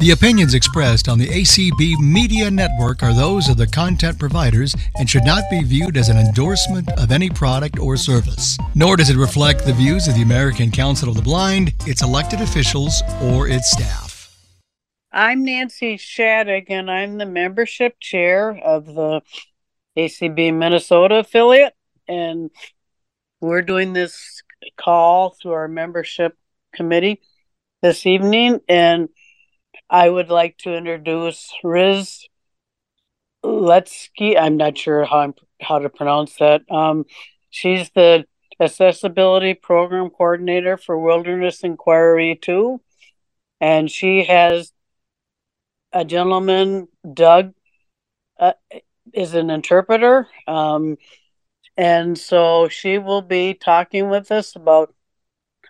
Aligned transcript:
The 0.00 0.12
opinions 0.12 0.54
expressed 0.54 1.10
on 1.10 1.18
the 1.18 1.26
ACB 1.28 1.98
Media 1.98 2.50
Network 2.50 3.02
are 3.02 3.12
those 3.12 3.50
of 3.50 3.58
the 3.58 3.66
content 3.66 4.18
providers 4.18 4.74
and 4.98 5.08
should 5.08 5.26
not 5.26 5.42
be 5.50 5.62
viewed 5.62 5.98
as 5.98 6.08
an 6.08 6.16
endorsement 6.16 6.88
of 6.92 7.12
any 7.12 7.28
product 7.28 7.78
or 7.78 7.98
service. 7.98 8.56
Nor 8.74 8.96
does 8.96 9.10
it 9.10 9.18
reflect 9.18 9.66
the 9.66 9.74
views 9.74 10.08
of 10.08 10.14
the 10.14 10.22
American 10.22 10.70
Council 10.70 11.10
of 11.10 11.16
the 11.16 11.22
Blind, 11.22 11.74
its 11.86 12.00
elected 12.00 12.40
officials, 12.40 13.02
or 13.20 13.46
its 13.46 13.70
staff. 13.72 14.34
I'm 15.12 15.44
Nancy 15.44 15.98
Shattuck, 15.98 16.70
and 16.70 16.90
I'm 16.90 17.18
the 17.18 17.26
membership 17.26 18.00
chair 18.00 18.56
of 18.56 18.86
the 18.86 19.20
ACB 19.98 20.54
Minnesota 20.54 21.16
affiliate. 21.16 21.74
And 22.08 22.50
we're 23.42 23.60
doing 23.60 23.92
this 23.92 24.42
call 24.78 25.36
through 25.42 25.52
our 25.52 25.68
membership 25.68 26.38
committee 26.72 27.20
this 27.82 28.06
evening. 28.06 28.60
And 28.66 29.10
I 29.90 30.08
would 30.08 30.30
like 30.30 30.56
to 30.58 30.76
introduce 30.76 31.52
Riss 31.64 32.26
Leitzke. 33.44 34.40
I'm 34.40 34.56
not 34.56 34.78
sure 34.78 35.04
how 35.04 35.18
I'm, 35.18 35.34
how 35.60 35.80
to 35.80 35.88
pronounce 35.88 36.36
that. 36.36 36.62
Um, 36.70 37.06
she's 37.50 37.90
the 37.90 38.24
accessibility 38.60 39.54
program 39.54 40.10
coordinator 40.10 40.76
for 40.76 40.96
Wilderness 40.96 41.64
Inquiry 41.64 42.38
2. 42.40 42.80
And 43.60 43.90
she 43.90 44.24
has 44.24 44.72
a 45.92 46.04
gentleman, 46.04 46.86
Doug, 47.12 47.52
uh, 48.38 48.52
is 49.12 49.34
an 49.34 49.50
interpreter. 49.50 50.28
Um, 50.46 50.98
and 51.76 52.16
so 52.16 52.68
she 52.68 52.98
will 52.98 53.22
be 53.22 53.54
talking 53.54 54.08
with 54.08 54.30
us 54.30 54.54
about 54.54 54.94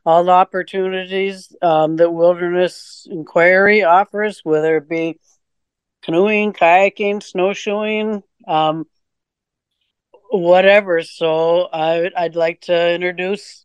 all 0.05 0.25
the 0.25 0.31
opportunities 0.31 1.55
um, 1.63 1.97
that 1.97 2.11
Wilderness 2.11 3.07
Inquiry 3.11 3.83
offers, 3.83 4.41
whether 4.45 4.79
it 4.79 4.89
be 4.89 5.19
canoeing, 6.03 6.53
kayaking, 6.53 7.23
snowshoeing, 7.23 8.23
um, 8.49 8.87
whatever. 10.31 11.03
So 11.03 11.69
I, 11.73 12.11
I'd 12.17 12.37
like 12.37 12.63
to 12.63 12.95
introduce 12.95 13.65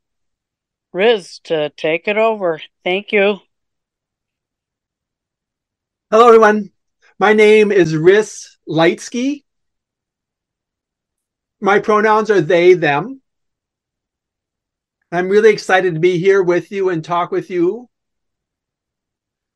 Riss 0.94 1.42
to 1.44 1.70
take 1.70 2.08
it 2.08 2.18
over. 2.18 2.62
Thank 2.84 3.12
you. 3.12 3.40
Hello, 6.12 6.28
everyone. 6.28 6.72
My 7.20 7.34
name 7.34 7.72
is 7.72 7.94
Riss 7.94 8.58
Leitzke. 8.68 9.44
My 11.60 11.80
pronouns 11.80 12.30
are 12.30 12.42
they, 12.42 12.74
them. 12.74 13.22
I'm 15.12 15.30
really 15.30 15.52
excited 15.52 15.94
to 15.94 16.00
be 16.00 16.18
here 16.18 16.42
with 16.42 16.72
you 16.72 16.90
and 16.90 17.04
talk 17.04 17.32
with 17.32 17.50
you. 17.50 17.90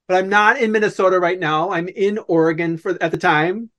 But 0.07 0.17
I'm 0.17 0.29
not 0.29 0.59
in 0.59 0.71
Minnesota 0.71 1.19
right 1.19 1.39
now. 1.39 1.71
I'm 1.71 1.87
in 1.87 2.19
Oregon 2.27 2.77
for 2.77 2.97
at 3.01 3.11
the 3.11 3.17
time 3.17 3.69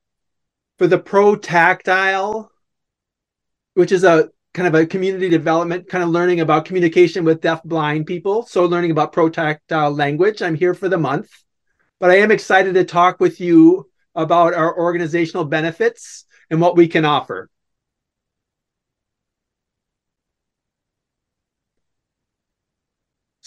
for 0.78 0.86
the 0.86 0.98
Pro 0.98 1.36
Tactile, 1.36 2.50
which 3.74 3.92
is 3.92 4.04
a 4.04 4.30
kind 4.52 4.66
of 4.66 4.74
a 4.74 4.86
community 4.86 5.28
development, 5.28 5.88
kind 5.88 6.02
of 6.02 6.10
learning 6.10 6.40
about 6.40 6.64
communication 6.64 7.24
with 7.24 7.40
deaf 7.40 7.62
blind 7.62 8.06
people. 8.06 8.44
So 8.44 8.64
learning 8.64 8.90
about 8.90 9.12
pro 9.12 9.28
tactile 9.28 9.92
language. 9.92 10.42
I'm 10.42 10.56
here 10.56 10.74
for 10.74 10.88
the 10.88 10.98
month. 10.98 11.30
But 12.00 12.10
I 12.10 12.16
am 12.16 12.30
excited 12.30 12.74
to 12.74 12.84
talk 12.84 13.20
with 13.20 13.40
you 13.40 13.88
about 14.14 14.54
our 14.54 14.76
organizational 14.76 15.44
benefits 15.44 16.24
and 16.50 16.60
what 16.60 16.76
we 16.76 16.88
can 16.88 17.04
offer. 17.04 17.48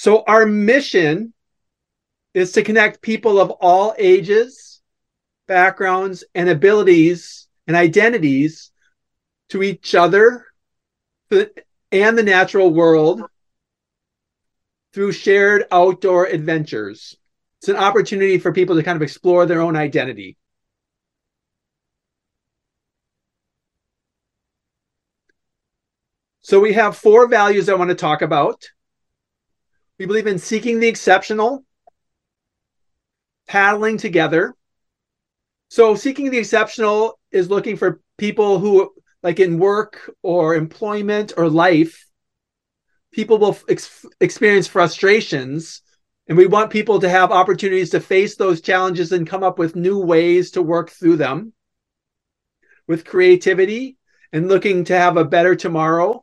So, 0.04 0.22
our 0.28 0.46
mission 0.46 1.34
is 2.34 2.52
to 2.52 2.62
connect 2.62 3.02
people 3.02 3.40
of 3.40 3.52
all 3.52 3.96
ages, 3.98 4.82
backgrounds, 5.48 6.26
and 6.36 6.50
abilities 6.50 7.48
and 7.68 7.78
identities 7.78 8.74
to 9.48 9.64
each 9.64 9.96
other 9.96 10.48
and 11.32 12.18
the 12.18 12.24
natural 12.24 12.70
world 12.70 13.22
through 14.92 15.14
shared 15.14 15.68
outdoor 15.72 16.26
adventures. 16.26 17.16
It's 17.60 17.70
an 17.70 17.78
opportunity 17.78 18.40
for 18.40 18.52
people 18.52 18.76
to 18.76 18.84
kind 18.84 18.98
of 18.98 19.04
explore 19.04 19.46
their 19.46 19.62
own 19.62 19.78
identity. 19.78 20.36
So, 26.42 26.60
we 26.60 26.74
have 26.74 26.98
four 26.98 27.30
values 27.30 27.70
I 27.70 27.76
want 27.76 27.92
to 27.92 27.96
talk 27.96 28.22
about. 28.22 28.66
We 30.00 30.06
believe 30.06 30.28
in 30.28 30.40
seeking 30.40 30.80
the 30.80 30.88
exceptional, 30.88 31.64
paddling 33.48 33.98
together. 33.98 34.56
So, 35.70 35.96
seeking 35.96 36.30
the 36.30 36.38
exceptional 36.38 37.20
is 37.32 37.50
looking 37.50 37.78
for 37.78 38.02
people 38.18 38.60
who, 38.60 38.94
like 39.22 39.40
in 39.40 39.60
work 39.60 40.12
or 40.22 40.56
employment 40.56 41.34
or 41.38 41.50
life, 41.50 42.06
people 43.12 43.38
will 43.38 43.58
ex- 43.70 44.06
experience 44.20 44.68
frustrations. 44.68 45.82
And 46.28 46.38
we 46.38 46.48
want 46.48 46.72
people 46.72 47.00
to 47.00 47.10
have 47.10 47.32
opportunities 47.32 47.90
to 47.92 48.00
face 48.00 48.36
those 48.36 48.62
challenges 48.62 49.12
and 49.12 49.28
come 49.28 49.44
up 49.44 49.60
with 49.60 49.76
new 49.76 50.00
ways 50.00 50.52
to 50.52 50.62
work 50.62 50.90
through 50.90 51.18
them 51.18 51.54
with 52.88 53.06
creativity 53.06 53.98
and 54.32 54.48
looking 54.48 54.86
to 54.86 54.98
have 54.98 55.18
a 55.18 55.26
better 55.26 55.56
tomorrow 55.56 56.23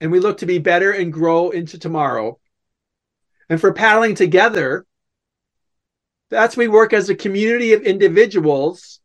and 0.00 0.10
we 0.10 0.20
look 0.20 0.38
to 0.38 0.46
be 0.46 0.58
better 0.58 0.92
and 0.92 1.12
grow 1.12 1.50
into 1.50 1.78
tomorrow. 1.78 2.38
And 3.48 3.60
for 3.60 3.72
paddling 3.72 4.14
together, 4.14 4.86
that's 6.30 6.56
we 6.56 6.68
work 6.68 6.92
as 6.92 7.10
a 7.10 7.14
community 7.14 7.72
of 7.72 7.82
individuals. 7.82 9.00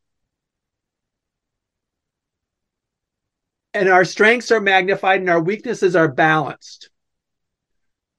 And 3.73 3.89
our 3.89 4.05
strengths 4.05 4.51
are 4.51 4.61
magnified 4.61 5.19
and 5.19 5.29
our 5.29 5.41
weaknesses 5.41 5.95
are 5.95 6.07
balanced. 6.07 6.89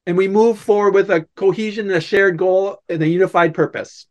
And 0.07 0.17
we 0.17 0.29
move 0.29 0.59
forward 0.59 0.95
with 0.95 1.11
a 1.11 1.27
cohesion 1.35 1.87
and 1.87 1.97
a 1.97 2.01
shared 2.01 2.37
goal 2.37 2.83
and 2.89 3.03
a 3.03 3.09
unified 3.09 3.55
purpose. 3.55 4.07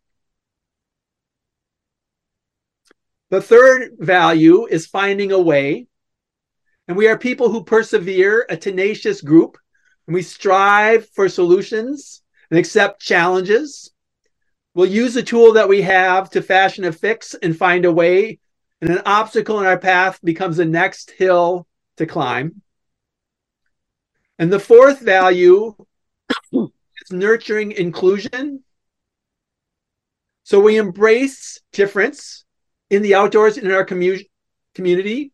The 3.30 3.42
third 3.42 3.96
value 3.98 4.66
is 4.66 4.86
finding 4.86 5.32
a 5.32 5.40
way. 5.40 5.88
And 6.88 6.96
we 6.96 7.08
are 7.08 7.18
people 7.18 7.50
who 7.50 7.64
persevere, 7.64 8.46
a 8.48 8.56
tenacious 8.56 9.20
group, 9.20 9.58
and 10.06 10.14
we 10.14 10.22
strive 10.22 11.08
for 11.10 11.28
solutions 11.28 12.22
and 12.50 12.58
accept 12.58 13.00
challenges. 13.02 13.92
We'll 14.74 14.86
use 14.86 15.14
the 15.14 15.22
tool 15.22 15.54
that 15.54 15.68
we 15.68 15.82
have 15.82 16.30
to 16.30 16.42
fashion 16.42 16.84
a 16.84 16.92
fix 16.92 17.34
and 17.34 17.56
find 17.56 17.84
a 17.84 17.92
way, 17.92 18.38
and 18.80 18.90
an 18.90 19.02
obstacle 19.04 19.58
in 19.58 19.66
our 19.66 19.78
path 19.78 20.20
becomes 20.22 20.58
the 20.58 20.64
next 20.64 21.10
hill 21.10 21.66
to 21.96 22.06
climb. 22.06 22.62
And 24.38 24.52
the 24.52 24.60
fourth 24.60 25.00
value 25.00 25.74
is 26.52 27.10
nurturing 27.10 27.72
inclusion. 27.72 28.62
So 30.44 30.60
we 30.60 30.76
embrace 30.76 31.60
difference 31.72 32.44
in 32.90 33.02
the 33.02 33.16
outdoors 33.16 33.58
in 33.58 33.72
our 33.72 33.84
commu- 33.84 34.28
community 34.74 35.32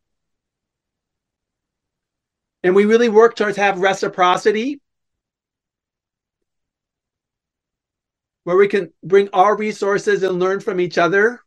and 2.63 2.75
we 2.75 2.85
really 2.85 3.09
work 3.09 3.37
towards 3.37 3.57
have 3.57 3.79
reciprocity 3.81 4.81
where 8.45 8.57
we 8.57 8.69
can 8.69 8.93
bring 9.03 9.29
our 9.33 9.57
resources 9.57 10.23
and 10.23 10.41
learn 10.41 10.61
from 10.61 10.81
each 10.81 10.99
other. 10.99 11.41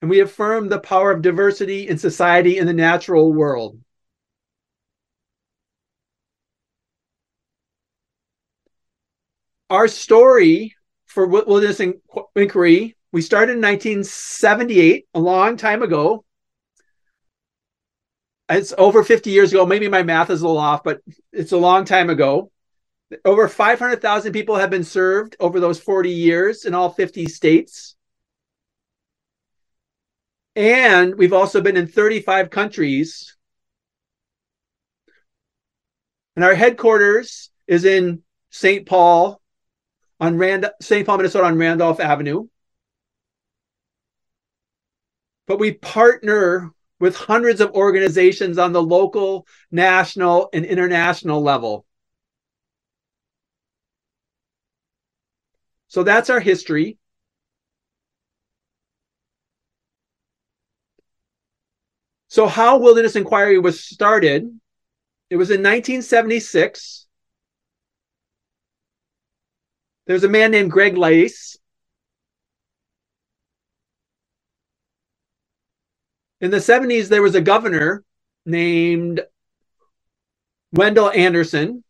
And 0.00 0.10
we 0.10 0.20
affirm 0.20 0.68
the 0.68 0.78
power 0.78 1.10
of 1.10 1.22
diversity 1.22 1.88
in 1.88 1.98
society 1.98 2.58
and 2.58 2.68
the 2.68 2.72
natural 2.72 3.32
world. 3.32 3.80
Our 9.68 9.88
story 9.88 10.74
for 11.06 11.26
wilderness 11.26 11.80
inquiry 12.36 12.96
we 13.10 13.22
started 13.22 13.52
in 13.52 13.62
1978 13.62 15.06
a 15.14 15.20
long 15.20 15.56
time 15.56 15.82
ago 15.82 16.24
it's 18.48 18.72
over 18.78 19.04
50 19.04 19.30
years 19.30 19.52
ago. 19.52 19.66
Maybe 19.66 19.88
my 19.88 20.02
math 20.02 20.30
is 20.30 20.40
a 20.40 20.46
little 20.46 20.60
off, 20.60 20.82
but 20.82 21.00
it's 21.32 21.52
a 21.52 21.58
long 21.58 21.84
time 21.84 22.10
ago. 22.10 22.50
Over 23.24 23.48
500,000 23.48 24.32
people 24.32 24.56
have 24.56 24.70
been 24.70 24.84
served 24.84 25.36
over 25.40 25.60
those 25.60 25.80
40 25.80 26.10
years 26.10 26.64
in 26.64 26.74
all 26.74 26.90
50 26.90 27.26
states. 27.26 27.96
And 30.56 31.16
we've 31.16 31.32
also 31.32 31.60
been 31.60 31.76
in 31.76 31.86
35 31.86 32.50
countries. 32.50 33.36
And 36.36 36.44
our 36.44 36.54
headquarters 36.54 37.50
is 37.66 37.84
in 37.84 38.22
St. 38.50 38.86
Paul 38.86 39.40
on 40.20 40.36
Rand 40.36 40.68
St. 40.80 41.06
Paul, 41.06 41.18
Minnesota 41.18 41.46
on 41.46 41.58
Randolph 41.58 42.00
Avenue. 42.00 42.48
But 45.46 45.58
we 45.58 45.72
partner 45.72 46.72
with 47.00 47.16
hundreds 47.16 47.60
of 47.60 47.70
organizations 47.72 48.58
on 48.58 48.72
the 48.72 48.82
local, 48.82 49.46
national, 49.70 50.48
and 50.52 50.64
international 50.64 51.42
level. 51.42 51.84
So 55.88 56.02
that's 56.02 56.30
our 56.30 56.40
history. 56.40 56.98
So, 62.28 62.46
how 62.46 62.78
Wilderness 62.78 63.16
Inquiry 63.16 63.58
was 63.58 63.82
started, 63.82 64.48
it 65.30 65.36
was 65.36 65.50
in 65.50 65.62
1976. 65.62 67.06
There's 70.06 70.24
a 70.24 70.28
man 70.28 70.50
named 70.50 70.70
Greg 70.70 70.96
Lais. 70.96 71.57
In 76.40 76.50
the 76.50 76.58
70s, 76.58 77.08
there 77.08 77.22
was 77.22 77.34
a 77.34 77.40
governor 77.40 78.04
named 78.46 79.20
Wendell 80.72 81.10
Anderson 81.10 81.82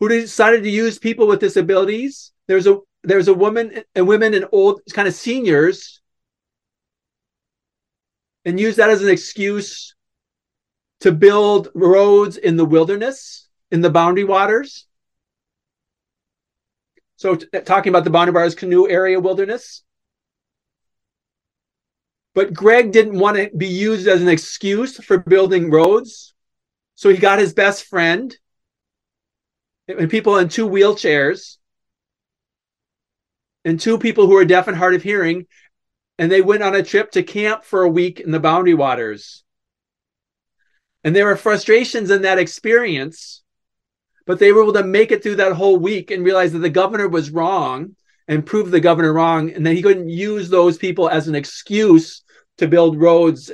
who 0.00 0.08
decided 0.08 0.62
to 0.62 0.70
use 0.70 0.98
people 0.98 1.26
with 1.26 1.40
disabilities. 1.40 2.32
There's 2.46 2.66
a 2.66 2.78
there's 3.02 3.28
a 3.28 3.34
woman 3.34 3.82
and 3.94 4.08
women 4.08 4.34
and 4.34 4.46
old 4.52 4.80
kind 4.92 5.06
of 5.06 5.14
seniors 5.14 6.00
and 8.44 8.58
use 8.58 8.76
that 8.76 8.90
as 8.90 9.02
an 9.02 9.08
excuse 9.08 9.94
to 11.00 11.12
build 11.12 11.68
roads 11.74 12.36
in 12.36 12.56
the 12.56 12.64
wilderness, 12.64 13.48
in 13.70 13.80
the 13.80 13.90
boundary 13.90 14.24
waters. 14.24 14.86
So, 17.16 17.36
t- 17.36 17.46
talking 17.64 17.90
about 17.90 18.04
the 18.04 18.10
waters 18.10 18.54
canoe 18.54 18.88
area 18.88 19.20
wilderness. 19.20 19.82
But 22.34 22.52
Greg 22.52 22.90
didn't 22.92 23.18
want 23.18 23.36
to 23.36 23.50
be 23.56 23.68
used 23.68 24.08
as 24.08 24.20
an 24.20 24.28
excuse 24.28 24.96
for 25.02 25.18
building 25.18 25.70
roads. 25.70 26.34
So 26.96 27.08
he 27.08 27.16
got 27.16 27.38
his 27.38 27.54
best 27.54 27.84
friend 27.84 28.36
and 29.86 30.10
people 30.10 30.36
in 30.38 30.48
two 30.48 30.68
wheelchairs 30.68 31.58
and 33.64 33.78
two 33.78 33.98
people 33.98 34.26
who 34.26 34.36
are 34.36 34.44
deaf 34.44 34.68
and 34.68 34.76
hard 34.76 34.94
of 34.94 35.02
hearing 35.02 35.46
and 36.18 36.30
they 36.30 36.42
went 36.42 36.62
on 36.62 36.74
a 36.74 36.82
trip 36.82 37.10
to 37.12 37.22
camp 37.22 37.64
for 37.64 37.82
a 37.82 37.88
week 37.88 38.20
in 38.20 38.30
the 38.30 38.40
boundary 38.40 38.74
waters. 38.74 39.42
And 41.02 41.14
there 41.14 41.26
were 41.26 41.36
frustrations 41.36 42.10
in 42.10 42.22
that 42.22 42.38
experience, 42.38 43.42
but 44.26 44.38
they 44.38 44.52
were 44.52 44.62
able 44.62 44.72
to 44.74 44.84
make 44.84 45.12
it 45.12 45.22
through 45.22 45.36
that 45.36 45.52
whole 45.52 45.76
week 45.76 46.10
and 46.10 46.24
realize 46.24 46.52
that 46.52 46.60
the 46.60 46.70
governor 46.70 47.08
was 47.08 47.30
wrong 47.30 47.96
and 48.26 48.46
prove 48.46 48.70
the 48.70 48.80
governor 48.80 49.12
wrong, 49.12 49.50
and 49.50 49.66
that 49.66 49.74
he 49.74 49.82
couldn't 49.82 50.08
use 50.08 50.48
those 50.48 50.78
people 50.78 51.10
as 51.10 51.28
an 51.28 51.34
excuse 51.34 52.23
to 52.58 52.68
build 52.68 53.00
roads. 53.00 53.50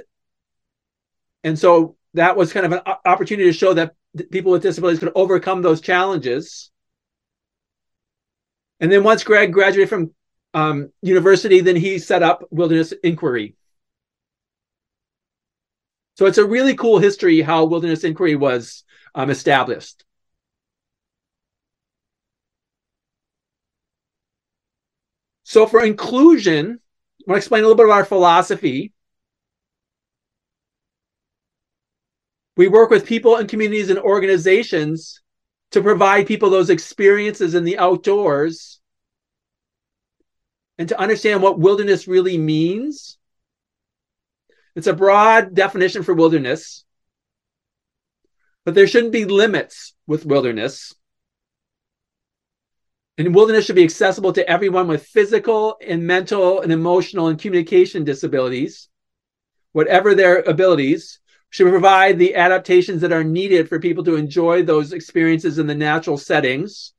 And 1.45 1.59
so 1.59 1.97
that 2.15 2.37
was 2.37 2.53
kind 2.53 2.67
of 2.67 2.73
an 2.73 2.81
opportunity 3.05 3.49
to 3.49 3.57
show 3.57 3.75
that 3.75 3.95
people 4.31 4.53
with 4.53 4.63
disabilities 4.63 4.99
could 4.99 5.13
overcome 5.15 5.63
those 5.63 5.81
challenges. 5.81 6.71
And 8.81 8.91
then 8.91 9.05
once 9.05 9.25
Greg 9.25 9.53
graduated 9.53 9.89
from 9.89 10.15
um, 10.55 10.93
university, 11.03 11.61
then 11.61 11.77
he 11.77 11.99
set 11.99 12.23
up 12.23 12.45
Wilderness 12.51 12.93
Inquiry. 13.05 13.55
So 16.17 16.27
it's 16.27 16.39
a 16.39 16.47
really 16.47 16.75
cool 16.75 16.99
history 16.99 17.41
how 17.41 17.65
Wilderness 17.65 18.05
Inquiry 18.05 18.37
was 18.37 18.85
um, 19.15 19.31
established. 19.31 20.05
So 25.45 25.67
for 25.67 25.85
inclusion, 25.85 26.81
I 27.21 27.31
want 27.31 27.37
to 27.37 27.45
explain 27.45 27.63
a 27.63 27.67
little 27.67 27.77
bit 27.77 27.87
of 27.87 27.91
our 27.91 28.05
philosophy. 28.05 28.93
We 32.57 32.69
work 32.69 32.91
with 32.91 33.07
people 33.07 33.37
and 33.37 33.49
communities 33.49 33.91
and 33.91 33.99
organizations 33.99 35.21
to 35.73 35.83
provide 35.83 36.27
people 36.27 36.51
those 36.51 36.71
experiences 36.71 37.55
in 37.55 37.65
the 37.65 37.79
outdoors 37.79 38.81
and 40.79 40.89
to 40.89 40.99
understand 40.99 41.43
what 41.43 41.59
wilderness 41.59 42.09
really 42.09 42.39
means. 42.39 43.19
It's 44.75 44.87
a 44.87 44.95
broad 44.95 45.55
definition 45.55 46.03
for 46.03 46.15
wilderness, 46.15 46.85
but 48.65 48.75
there 48.75 48.87
shouldn't 48.87 49.13
be 49.13 49.27
limits 49.27 49.95
with 50.07 50.25
wilderness. 50.25 50.95
And 53.21 53.35
wilderness 53.35 53.67
should 53.67 53.77
be 53.77 53.85
accessible 53.85 54.33
to 54.33 54.49
everyone 54.49 54.89
with 54.89 55.05
physical 55.05 55.77
and 55.87 56.07
mental 56.07 56.63
and 56.63 56.73
emotional 56.73 57.27
and 57.27 57.39
communication 57.39 58.03
disabilities, 58.03 58.89
whatever 59.73 60.15
their 60.15 60.39
abilities, 60.39 61.21
should 61.51 61.69
provide 61.69 62.19
the 62.19 62.35
adaptations 62.35 63.03
that 63.03 63.13
are 63.13 63.23
needed 63.23 63.69
for 63.69 63.79
people 63.79 64.05
to 64.05 64.17
enjoy 64.17 64.63
those 64.63 64.95
experiences 64.95 65.59
in 65.59 65.67
the 65.67 65.75
natural 65.75 66.17
settings 66.17 66.95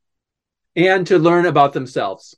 and 0.75 1.07
to 1.07 1.17
learn 1.17 1.47
about 1.47 1.73
themselves. 1.73 2.37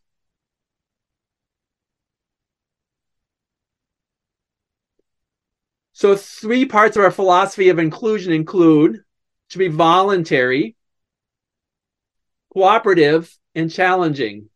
So, 5.91 6.15
three 6.15 6.63
parts 6.63 6.95
of 6.95 7.03
our 7.03 7.11
philosophy 7.11 7.67
of 7.67 7.79
inclusion 7.79 8.31
include 8.31 9.03
to 9.49 9.57
be 9.57 9.67
voluntary, 9.67 10.77
cooperative, 12.53 13.35
and 13.55 13.71
challenging. 13.71 14.49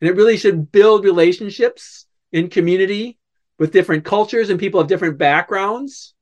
And 0.00 0.10
it 0.10 0.16
really 0.16 0.36
should 0.36 0.72
build 0.72 1.04
relationships 1.04 2.06
in 2.32 2.48
community 2.48 3.18
with 3.58 3.72
different 3.72 4.04
cultures 4.04 4.50
and 4.50 4.58
people 4.58 4.80
of 4.80 4.88
different 4.88 5.18
backgrounds 5.18 6.14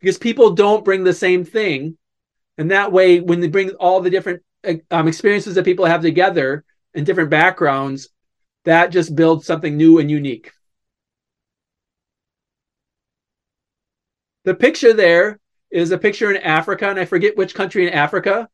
because 0.00 0.18
people 0.18 0.52
don't 0.52 0.84
bring 0.84 1.04
the 1.04 1.12
same 1.12 1.44
thing. 1.44 1.98
And 2.56 2.70
that 2.70 2.92
way, 2.92 3.20
when 3.20 3.40
they 3.40 3.48
bring 3.48 3.70
all 3.70 4.00
the 4.00 4.10
different 4.10 4.42
um, 4.90 5.08
experiences 5.08 5.54
that 5.54 5.64
people 5.64 5.84
have 5.84 6.02
together 6.02 6.64
and 6.94 7.04
different 7.04 7.30
backgrounds, 7.30 8.08
that 8.64 8.90
just 8.90 9.14
builds 9.14 9.46
something 9.46 9.76
new 9.76 9.98
and 9.98 10.10
unique. 10.10 10.52
The 14.44 14.54
picture 14.54 14.92
there 14.92 15.38
is 15.70 15.90
a 15.90 15.98
picture 15.98 16.30
in 16.30 16.38
Africa, 16.38 16.88
and 16.88 16.98
I 16.98 17.04
forget 17.04 17.36
which 17.36 17.54
country 17.54 17.86
in 17.86 17.92
Africa, 17.92 18.48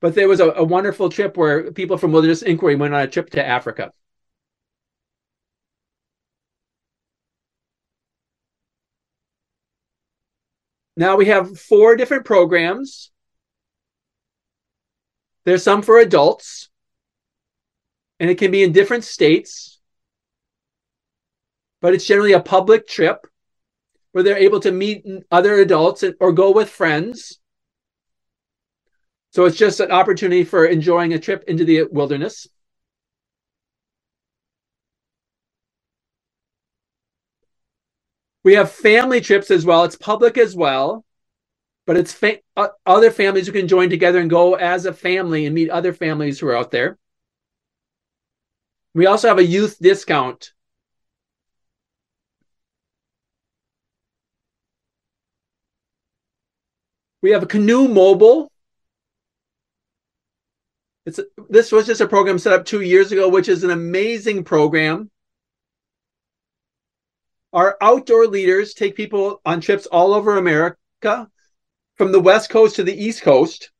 but 0.00 0.14
there 0.14 0.28
was 0.28 0.40
a, 0.40 0.50
a 0.50 0.64
wonderful 0.64 1.08
trip 1.08 1.36
where 1.36 1.72
people 1.72 1.98
from 1.98 2.12
Wilderness 2.12 2.42
Inquiry 2.42 2.76
went 2.76 2.94
on 2.94 3.00
a 3.02 3.06
trip 3.08 3.30
to 3.30 3.46
Africa. 3.46 3.92
Now 10.96 11.16
we 11.16 11.26
have 11.26 11.58
four 11.58 11.94
different 11.94 12.24
programs. 12.24 13.12
There's 15.44 15.62
some 15.62 15.82
for 15.82 15.98
adults, 15.98 16.68
and 18.18 18.28
it 18.28 18.36
can 18.36 18.50
be 18.50 18.64
in 18.64 18.72
different 18.72 19.04
states, 19.04 19.80
but 21.80 21.94
it's 21.94 22.04
generally 22.04 22.32
a 22.32 22.40
public 22.40 22.88
trip 22.88 23.26
where 24.12 24.24
they're 24.24 24.36
able 24.36 24.58
to 24.60 24.72
meet 24.72 25.06
other 25.30 25.54
adults 25.54 26.02
or 26.18 26.32
go 26.32 26.50
with 26.50 26.68
friends. 26.68 27.38
So 29.30 29.44
it's 29.44 29.56
just 29.56 29.80
an 29.80 29.90
opportunity 29.90 30.44
for 30.44 30.64
enjoying 30.64 31.12
a 31.12 31.18
trip 31.18 31.44
into 31.46 31.64
the 31.64 31.84
wilderness. 31.84 32.46
We 38.44 38.54
have 38.54 38.70
family 38.72 39.20
trips 39.20 39.50
as 39.50 39.66
well. 39.66 39.84
It's 39.84 39.96
public 39.96 40.38
as 40.38 40.56
well, 40.56 41.04
but 41.86 41.96
it's 41.96 42.12
fa- 42.12 42.38
uh, 42.56 42.68
other 42.86 43.10
families 43.10 43.46
who 43.46 43.52
can 43.52 43.68
join 43.68 43.90
together 43.90 44.20
and 44.20 44.30
go 44.30 44.54
as 44.54 44.86
a 44.86 44.92
family 44.92 45.46
and 45.46 45.54
meet 45.54 45.70
other 45.70 45.92
families 45.92 46.40
who 46.40 46.48
are 46.48 46.56
out 46.56 46.70
there. 46.70 46.98
We 48.94 49.06
also 49.06 49.28
have 49.28 49.38
a 49.38 49.44
youth 49.44 49.78
discount 49.80 50.52
We 57.22 57.30
have 57.30 57.42
a 57.42 57.46
Canoe 57.46 57.88
Mobile. 57.88 58.50
It's 61.08 61.20
this 61.48 61.72
was 61.72 61.86
just 61.86 62.02
a 62.02 62.06
program 62.06 62.38
set 62.38 62.52
up 62.52 62.66
two 62.66 62.82
years 62.82 63.12
ago, 63.12 63.30
which 63.30 63.48
is 63.48 63.64
an 63.64 63.70
amazing 63.70 64.44
program. 64.44 65.10
Our 67.54 67.78
outdoor 67.80 68.26
leaders 68.26 68.74
take 68.74 68.94
people 68.94 69.40
on 69.46 69.62
trips 69.62 69.86
all 69.86 70.12
over 70.12 70.36
America, 70.36 70.76
from 71.96 72.12
the 72.12 72.20
West 72.20 72.50
Coast 72.50 72.76
to 72.76 72.84
the 72.84 72.92
East 72.92 73.22
Coast, 73.22 73.70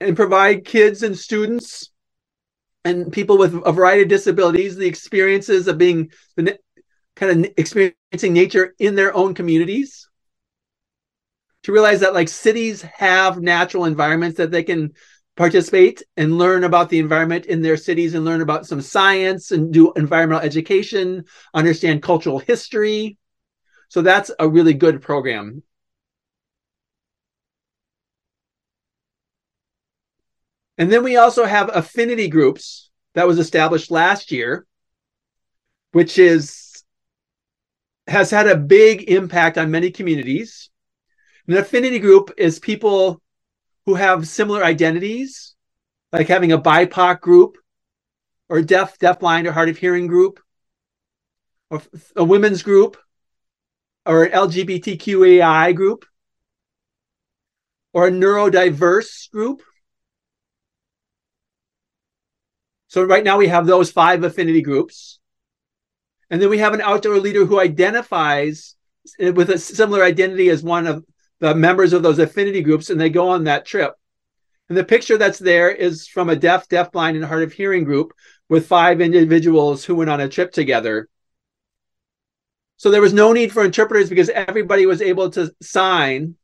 and 0.00 0.14
provide 0.14 0.64
kids 0.64 1.02
and 1.02 1.18
students 1.18 1.90
and 2.84 3.12
people 3.12 3.38
with 3.38 3.60
a 3.66 3.72
variety 3.72 4.02
of 4.02 4.08
disabilities 4.08 4.76
the 4.76 4.86
experiences 4.86 5.66
of 5.66 5.78
being 5.78 6.12
kind 7.16 7.44
of 7.44 7.52
experiencing 7.56 8.32
nature 8.32 8.72
in 8.78 8.94
their 8.94 9.12
own 9.16 9.34
communities 9.34 10.08
to 11.64 11.72
realize 11.72 12.00
that 12.00 12.14
like 12.14 12.28
cities 12.28 12.82
have 12.82 13.40
natural 13.40 13.84
environments 13.84 14.36
that 14.38 14.50
they 14.50 14.62
can 14.62 14.92
participate 15.36 16.02
and 16.16 16.38
learn 16.38 16.64
about 16.64 16.88
the 16.88 16.98
environment 16.98 17.46
in 17.46 17.62
their 17.62 17.76
cities 17.76 18.14
and 18.14 18.24
learn 18.24 18.42
about 18.42 18.66
some 18.66 18.80
science 18.80 19.50
and 19.50 19.72
do 19.72 19.92
environmental 19.94 20.44
education, 20.44 21.24
understand 21.54 22.02
cultural 22.02 22.38
history. 22.38 23.16
So 23.88 24.02
that's 24.02 24.30
a 24.38 24.48
really 24.48 24.74
good 24.74 25.00
program. 25.00 25.62
And 30.78 30.90
then 30.90 31.04
we 31.04 31.16
also 31.16 31.44
have 31.44 31.70
affinity 31.74 32.28
groups 32.28 32.90
that 33.14 33.26
was 33.26 33.38
established 33.38 33.90
last 33.90 34.32
year, 34.32 34.66
which 35.92 36.18
is 36.18 36.82
has 38.08 38.30
had 38.30 38.48
a 38.48 38.56
big 38.56 39.08
impact 39.08 39.58
on 39.58 39.70
many 39.70 39.90
communities. 39.90 40.70
An 41.48 41.56
affinity 41.56 41.98
group 41.98 42.32
is 42.36 42.58
people 42.58 43.20
who 43.86 43.94
have 43.94 44.28
similar 44.28 44.64
identities, 44.64 45.54
like 46.12 46.28
having 46.28 46.52
a 46.52 46.58
BIPOC 46.58 47.20
group, 47.20 47.56
or 48.48 48.62
deaf, 48.62 48.98
deafblind, 48.98 49.46
or 49.46 49.52
hard 49.52 49.68
of 49.68 49.78
hearing 49.78 50.06
group, 50.06 50.38
or 51.70 51.82
a 52.14 52.22
women's 52.22 52.62
group, 52.62 52.96
or 54.06 54.24
an 54.24 54.32
LGBTQAI 54.32 55.74
group, 55.74 56.04
or 57.92 58.06
a 58.06 58.10
neurodiverse 58.10 59.30
group. 59.30 59.62
So 62.86 63.02
right 63.02 63.24
now 63.24 63.38
we 63.38 63.48
have 63.48 63.66
those 63.66 63.90
five 63.90 64.22
affinity 64.22 64.62
groups. 64.62 65.18
And 66.30 66.40
then 66.40 66.50
we 66.50 66.58
have 66.58 66.74
an 66.74 66.80
outdoor 66.80 67.18
leader 67.18 67.44
who 67.44 67.58
identifies 67.58 68.76
with 69.18 69.50
a 69.50 69.58
similar 69.58 70.04
identity 70.04 70.48
as 70.50 70.62
one 70.62 70.86
of 70.86 71.04
the 71.42 71.54
members 71.54 71.92
of 71.92 72.02
those 72.02 72.18
affinity 72.18 72.62
groups, 72.62 72.88
and 72.88 72.98
they 72.98 73.10
go 73.10 73.28
on 73.28 73.44
that 73.44 73.66
trip. 73.66 73.92
And 74.70 74.78
the 74.78 74.84
picture 74.84 75.18
that's 75.18 75.38
there 75.38 75.70
is 75.70 76.08
from 76.08 76.30
a 76.30 76.36
deaf, 76.36 76.66
deafblind, 76.68 77.16
and 77.16 77.24
hard 77.24 77.42
of 77.42 77.52
hearing 77.52 77.84
group 77.84 78.14
with 78.48 78.66
five 78.66 79.02
individuals 79.02 79.84
who 79.84 79.96
went 79.96 80.08
on 80.08 80.20
a 80.20 80.28
trip 80.28 80.52
together. 80.52 81.10
So 82.78 82.90
there 82.90 83.02
was 83.02 83.12
no 83.12 83.34
need 83.34 83.52
for 83.52 83.62
interpreters 83.62 84.08
because 84.08 84.30
everybody 84.30 84.86
was 84.86 85.02
able 85.02 85.28
to 85.32 85.52
sign 85.60 86.36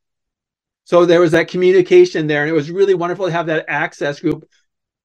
so 0.88 1.05
there 1.05 1.21
was 1.21 1.33
that 1.33 1.49
communication 1.49 2.28
there, 2.28 2.40
and 2.40 2.49
it 2.49 2.55
was 2.55 2.71
really 2.71 2.95
wonderful 2.95 3.26
to 3.26 3.33
have 3.33 3.49
that 3.49 3.67
access 3.69 4.21
group. 4.21 4.49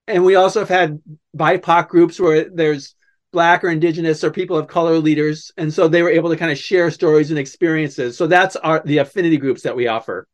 And 0.08 0.24
we 0.24 0.36
also 0.36 0.62
have 0.62 0.70
had 0.70 1.02
BIPOC 1.36 1.90
groups 1.90 2.18
where 2.22 2.50
there's 2.50 2.96
Black 3.34 3.64
or 3.66 3.70
Indigenous 3.70 4.24
or 4.24 4.32
people 4.32 4.58
of 4.58 4.68
color 4.68 4.98
leaders, 4.98 5.52
and 5.58 5.74
so 5.74 5.90
they 5.90 6.02
were 6.02 6.10
able 6.10 6.30
to 6.30 6.38
kind 6.38 6.52
of 6.52 6.58
share 6.58 6.90
stories 6.92 7.32
and 7.32 7.40
experiences. 7.40 8.16
So 8.16 8.28
that's 8.28 8.56
our 8.56 8.82
the 8.86 9.00
affinity 9.00 9.38
groups 9.38 9.64
that 9.64 9.76
we 9.76 9.88
offer. 9.88 10.26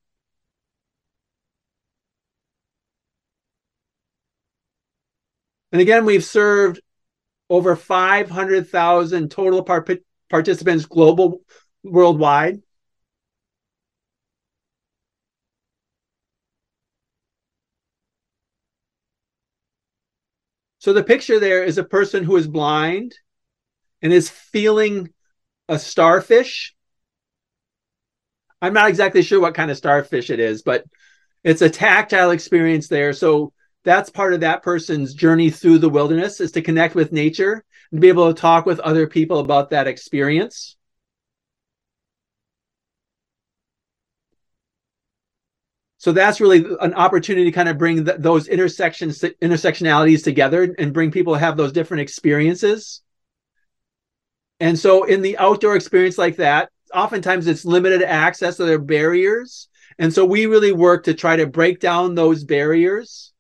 And 5.72 5.82
again, 5.82 6.06
we've 6.06 6.24
served 6.24 6.82
over 7.50 7.76
500,000 7.76 9.32
total 9.32 9.64
par- 9.64 9.86
participants 10.30 10.86
global 10.86 11.42
worldwide. 11.84 12.62
So 20.80 20.94
the 20.94 21.04
picture 21.04 21.40
there 21.40 21.64
is 21.64 21.78
a 21.78 21.84
person 21.84 22.24
who 22.24 22.36
is 22.38 22.48
blind 22.48 23.14
and 24.02 24.12
is 24.14 24.30
feeling 24.30 25.14
a 25.68 25.78
starfish. 25.78 26.76
I'm 28.62 28.74
not 28.74 28.90
exactly 28.90 29.22
sure 29.22 29.40
what 29.40 29.56
kind 29.56 29.72
of 29.72 29.78
starfish 29.78 30.30
it 30.30 30.40
is, 30.40 30.62
but 30.62 30.86
it's 31.44 31.62
a 31.62 31.70
tactile 31.70 32.32
experience 32.32 32.88
there. 32.88 33.14
So 33.14 33.54
that's 33.84 34.10
part 34.10 34.34
of 34.34 34.42
that 34.42 34.64
person's 34.64 35.14
journey 35.14 35.50
through 35.50 35.80
the 35.80 35.90
wilderness 35.90 36.42
is 36.42 36.52
to 36.54 36.62
connect 36.62 36.96
with 36.96 37.12
nature 37.12 37.64
and 37.92 38.02
be 38.02 38.10
able 38.10 38.34
to 38.34 38.40
talk 38.40 38.66
with 38.66 38.80
other 38.80 39.08
people 39.08 39.40
about 39.40 39.70
that 39.70 39.88
experience. 39.88 40.78
So 46.00 46.14
that's 46.14 46.40
really 46.40 46.66
an 46.80 46.94
opportunity 46.94 47.44
to 47.44 47.52
kind 47.52 47.68
of 47.68 47.78
bring 47.78 48.06
the, 48.06 48.14
those 48.18 48.48
intersections 48.48 49.20
intersectionalities 49.20 50.24
together 50.24 50.74
and 50.80 50.94
bring 50.94 51.12
people 51.12 51.34
to 51.34 51.40
have 51.40 51.58
those 51.58 51.74
different 51.74 52.02
experiences. 52.02 53.02
And 54.62 54.80
so 54.80 55.04
in 55.04 55.22
the 55.22 55.38
outdoor 55.38 55.76
experience 55.76 56.18
like 56.18 56.38
that 56.38 56.70
oftentimes 56.96 57.48
it's 57.48 57.66
limited 57.66 58.02
access 58.02 58.58
so 58.58 58.66
there 58.66 58.76
are 58.76 58.80
barriers. 58.80 59.68
And 60.00 60.14
so 60.14 60.24
we 60.24 60.46
really 60.46 60.72
work 60.72 61.04
to 61.04 61.14
try 61.14 61.36
to 61.36 61.46
break 61.46 61.82
down 61.82 62.16
those 62.16 62.46
barriers. 62.46 63.34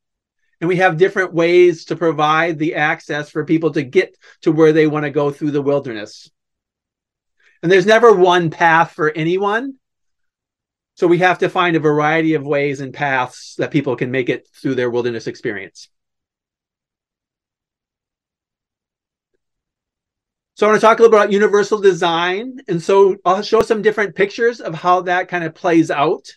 And 0.59 0.67
we 0.67 0.75
have 0.75 0.97
different 0.97 1.33
ways 1.33 1.85
to 1.85 1.95
provide 1.95 2.59
the 2.59 2.75
access 2.75 3.29
for 3.29 3.45
people 3.45 3.71
to 3.71 3.83
get 3.83 4.17
to 4.41 4.51
where 4.51 4.73
they 4.73 4.85
want 4.85 5.05
to 5.05 5.11
go 5.11 5.31
through 5.31 5.51
the 5.51 5.61
wilderness. 5.61 6.29
And 7.63 7.71
there's 7.71 7.85
never 7.85 8.13
one 8.13 8.49
path 8.49 8.91
for 8.91 9.09
anyone 9.09 9.78
so 10.99 11.07
we 11.07 11.19
have 11.19 11.39
to 11.39 11.47
find 11.47 11.77
a 11.77 11.79
variety 11.79 12.33
of 12.33 12.45
ways 12.45 12.81
and 12.81 12.93
paths 12.93 13.55
that 13.57 13.71
people 13.71 13.95
can 13.95 14.11
make 14.11 14.27
it 14.27 14.49
through 14.53 14.75
their 14.75 14.89
wilderness 14.89 15.27
experience. 15.27 15.87
So 20.55 20.67
I 20.67 20.71
want 20.71 20.81
to 20.81 20.85
talk 20.85 20.99
a 20.99 21.03
little 21.03 21.17
about 21.17 21.31
universal 21.31 21.79
design. 21.79 22.57
And 22.67 22.81
so 22.83 23.15
I'll 23.23 23.41
show 23.41 23.61
some 23.61 23.81
different 23.81 24.13
pictures 24.13 24.59
of 24.59 24.75
how 24.75 25.03
that 25.03 25.29
kind 25.29 25.45
of 25.45 25.55
plays 25.55 25.89
out 25.89 26.35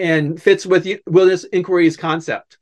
and 0.00 0.42
fits 0.42 0.66
with 0.66 0.88
wilderness 1.06 1.44
inquiry's 1.44 1.96
concept. 1.96 2.58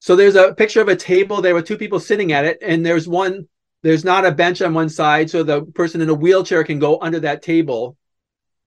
So 0.00 0.16
there's 0.16 0.36
a 0.36 0.52
picture 0.52 0.82
of 0.82 0.88
a 0.88 0.96
table 0.96 1.40
there 1.40 1.54
with 1.54 1.66
two 1.66 1.78
people 1.78 1.98
sitting 1.98 2.32
at 2.32 2.44
it, 2.44 2.58
and 2.60 2.84
there's 2.84 3.08
one 3.08 3.48
there's 3.82 4.04
not 4.04 4.24
a 4.24 4.32
bench 4.32 4.62
on 4.62 4.74
one 4.74 4.88
side, 4.88 5.30
so 5.30 5.42
the 5.42 5.62
person 5.62 6.00
in 6.00 6.08
a 6.08 6.14
wheelchair 6.14 6.64
can 6.64 6.78
go 6.78 6.98
under 7.00 7.20
that 7.20 7.42
table 7.42 7.96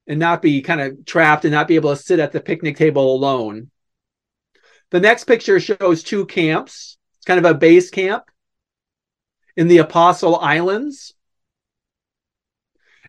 and 0.07 0.19
not 0.19 0.41
be 0.41 0.61
kind 0.61 0.81
of 0.81 1.05
trapped 1.05 1.45
and 1.45 1.53
not 1.53 1.67
be 1.67 1.75
able 1.75 1.95
to 1.95 2.01
sit 2.01 2.19
at 2.19 2.31
the 2.31 2.41
picnic 2.41 2.77
table 2.77 3.15
alone. 3.15 3.71
The 4.91 4.99
next 4.99 5.23
picture 5.23 5.59
shows 5.59 6.03
two 6.03 6.25
camps. 6.25 6.97
It's 7.17 7.25
kind 7.25 7.43
of 7.43 7.49
a 7.49 7.57
base 7.57 7.89
camp 7.89 8.25
in 9.55 9.67
the 9.67 9.79
Apostle 9.79 10.35
Islands. 10.35 11.13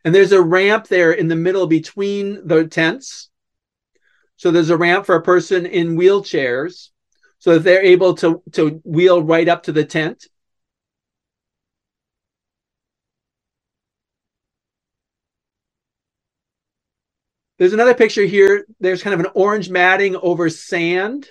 And 0.04 0.14
there's 0.14 0.32
a 0.32 0.40
ramp 0.40 0.86
there 0.86 1.12
in 1.12 1.28
the 1.28 1.36
middle 1.36 1.66
between 1.66 2.46
the 2.46 2.66
tents. 2.66 3.28
So 4.36 4.50
there's 4.50 4.70
a 4.70 4.76
ramp 4.76 5.06
for 5.06 5.16
a 5.16 5.22
person 5.22 5.66
in 5.66 5.96
wheelchairs 5.96 6.90
so 7.38 7.54
that 7.54 7.64
they're 7.64 7.84
able 7.84 8.14
to, 8.14 8.42
to 8.52 8.80
wheel 8.84 9.22
right 9.22 9.48
up 9.48 9.64
to 9.64 9.72
the 9.72 9.84
tent. 9.84 10.26
There's 17.58 17.72
another 17.72 17.94
picture 17.94 18.24
here. 18.24 18.66
There's 18.80 19.02
kind 19.02 19.14
of 19.14 19.20
an 19.20 19.32
orange 19.34 19.70
matting 19.70 20.16
over 20.16 20.50
sand. 20.50 21.28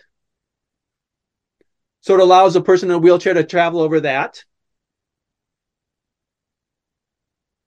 So 2.02 2.16
it 2.16 2.20
allows 2.20 2.56
a 2.56 2.62
person 2.62 2.90
in 2.90 2.96
a 2.96 3.00
wheelchair 3.00 3.34
to 3.34 3.44
travel 3.44 3.82
over 3.82 4.00
that. 4.02 4.44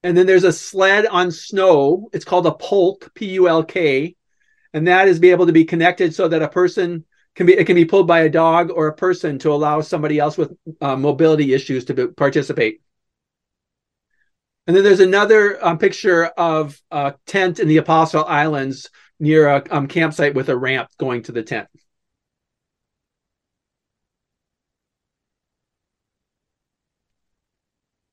And 0.02 0.16
then 0.16 0.26
there's 0.26 0.44
a 0.44 0.52
sled 0.52 1.06
on 1.06 1.30
snow. 1.30 2.08
It's 2.12 2.24
called 2.24 2.46
a 2.46 2.52
pulk, 2.52 3.12
P 3.14 3.30
U 3.30 3.48
L 3.48 3.64
K. 3.64 4.16
And 4.72 4.86
that 4.86 5.08
is 5.08 5.18
be 5.18 5.30
able 5.30 5.46
to 5.46 5.52
be 5.52 5.64
connected 5.64 6.14
so 6.14 6.28
that 6.28 6.42
a 6.42 6.48
person 6.48 7.04
can 7.34 7.46
be, 7.46 7.54
it 7.54 7.64
can 7.64 7.74
be 7.74 7.84
pulled 7.84 8.06
by 8.06 8.20
a 8.20 8.28
dog 8.28 8.70
or 8.70 8.88
a 8.88 8.94
person 8.94 9.38
to 9.40 9.52
allow 9.52 9.80
somebody 9.80 10.18
else 10.18 10.36
with 10.36 10.56
uh, 10.80 10.96
mobility 10.96 11.52
issues 11.52 11.84
to 11.86 11.94
be, 11.94 12.06
participate. 12.08 12.80
And 14.68 14.76
then 14.76 14.84
there's 14.84 15.00
another 15.00 15.64
um, 15.64 15.78
picture 15.78 16.26
of 16.26 16.78
a 16.90 17.14
tent 17.24 17.58
in 17.58 17.68
the 17.68 17.78
Apostle 17.78 18.22
Islands 18.26 18.90
near 19.18 19.48
a 19.48 19.64
um, 19.70 19.88
campsite 19.88 20.34
with 20.34 20.50
a 20.50 20.56
ramp 20.58 20.90
going 20.98 21.22
to 21.22 21.32
the 21.32 21.42
tent. 21.42 21.68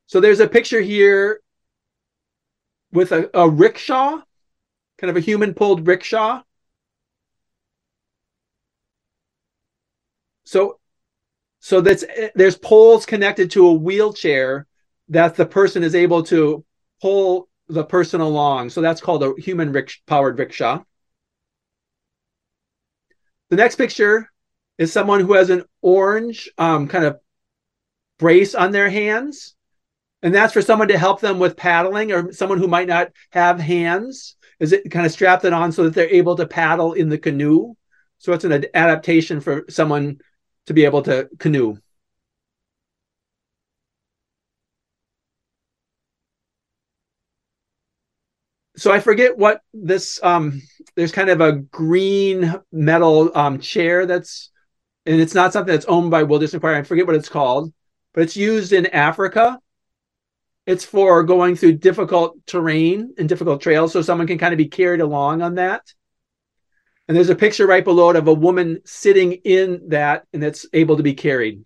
So 0.06 0.22
there's 0.22 0.40
a 0.40 0.48
picture 0.48 0.80
here 0.80 1.42
with 2.94 3.12
a, 3.12 3.30
a 3.34 3.50
rickshaw, 3.50 4.22
kind 4.98 5.10
of 5.10 5.18
a 5.18 5.20
human 5.20 5.54
pulled 5.54 5.86
rickshaw. 5.86 6.42
So 10.46 10.80
so 11.60 11.82
that's 11.82 12.06
there's 12.34 12.58
poles 12.58 13.06
connected 13.06 13.52
to 13.52 13.68
a 13.68 13.74
wheelchair 13.74 14.68
that 15.10 15.36
the 15.36 15.46
person 15.46 15.84
is 15.84 15.96
able 15.96 16.24
to 16.24 16.66
pull 17.02 17.50
the 17.68 17.84
person 17.84 18.22
along. 18.22 18.70
So 18.70 18.82
that's 18.82 19.02
called 19.02 19.24
a 19.24 19.34
human 19.38 19.72
rick- 19.72 20.02
powered 20.06 20.38
rickshaw. 20.38 20.84
The 23.50 23.56
next 23.56 23.76
picture 23.76 24.32
is 24.78 24.92
someone 24.92 25.22
who 25.22 25.34
has 25.34 25.50
an 25.50 25.64
orange 25.82 26.50
um, 26.58 26.88
kind 26.88 27.06
of 27.06 27.20
brace 28.20 28.56
on 28.56 28.72
their 28.72 28.90
hands. 28.90 29.56
And 30.22 30.34
that's 30.34 30.54
for 30.54 30.62
someone 30.62 30.88
to 30.88 30.98
help 30.98 31.22
them 31.22 31.38
with 31.38 31.56
paddling 31.56 32.12
or 32.12 32.34
someone 32.34 32.58
who 32.58 32.68
might 32.68 32.88
not 32.88 33.12
have 33.32 33.60
hands. 33.60 34.36
Is 34.60 34.74
it 34.74 34.90
kind 34.90 35.06
of 35.06 35.12
strapped 35.12 35.46
it 35.46 35.54
on 35.54 35.72
so 35.72 35.84
that 35.84 35.94
they're 35.94 36.10
able 36.10 36.36
to 36.38 36.48
paddle 36.48 36.94
in 36.94 37.10
the 37.10 37.18
canoe? 37.18 37.76
So 38.18 38.34
it's 38.34 38.44
an 38.44 38.66
adaptation 38.74 39.40
for 39.42 39.66
someone 39.70 40.20
to 40.66 40.74
be 40.74 40.86
able 40.86 41.04
to 41.04 41.30
canoe. 41.38 41.78
So 48.78 48.92
I 48.92 49.00
forget 49.00 49.38
what 49.38 49.62
this 49.74 50.20
um 50.24 50.62
there's 50.96 51.12
kind 51.12 51.30
of 51.30 51.42
a 51.42 51.54
green 51.54 52.56
metal 52.72 53.36
um 53.38 53.60
chair 53.60 54.06
that's 54.06 54.52
and 55.06 55.22
it's 55.22 55.36
not 55.36 55.54
something 55.54 55.74
that's 55.74 55.86
owned 55.86 56.10
by 56.12 56.24
Wilderness 56.24 56.54
Inquiry. 56.54 56.78
I 56.78 56.84
forget 56.84 57.06
what 57.06 57.16
it's 57.16 57.30
called, 57.30 57.72
but 58.14 58.24
it's 58.24 58.36
used 58.36 58.74
in 58.74 58.88
Africa. 58.88 59.60
It's 60.66 60.84
for 60.84 61.22
going 61.24 61.56
through 61.56 61.74
difficult 61.74 62.44
terrain 62.48 63.14
and 63.20 63.30
difficult 63.30 63.62
trails, 63.62 63.94
so 63.94 64.02
someone 64.02 64.26
can 64.26 64.40
kind 64.40 64.54
of 64.54 64.58
be 64.58 64.68
carried 64.68 65.02
along 65.02 65.44
on 65.44 65.56
that. 65.56 65.84
And 67.08 67.16
there's 67.16 67.30
a 67.30 67.36
picture 67.36 67.68
right 67.68 67.84
below 67.84 68.10
it 68.10 68.16
of 68.16 68.28
a 68.28 68.34
woman 68.34 68.82
sitting 68.84 69.34
in 69.34 69.90
that, 69.90 70.26
and 70.34 70.44
it's 70.44 70.66
able 70.74 70.98
to 70.98 71.04
be 71.04 71.14
carried. 71.14 71.64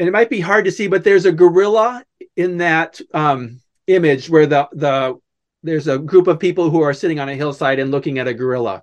And 0.00 0.08
it 0.08 0.12
might 0.12 0.30
be 0.30 0.40
hard 0.40 0.64
to 0.64 0.72
see, 0.72 0.88
but 0.88 1.04
there's 1.04 1.26
a 1.26 1.32
gorilla 1.32 2.02
in 2.34 2.56
that 2.56 2.98
um, 3.12 3.60
image 3.86 4.30
where 4.30 4.46
the 4.46 4.66
the 4.72 5.20
there's 5.62 5.88
a 5.88 5.98
group 5.98 6.26
of 6.26 6.40
people 6.40 6.70
who 6.70 6.80
are 6.80 6.94
sitting 6.94 7.20
on 7.20 7.28
a 7.28 7.34
hillside 7.34 7.78
and 7.78 7.90
looking 7.90 8.18
at 8.18 8.26
a 8.26 8.32
gorilla. 8.32 8.82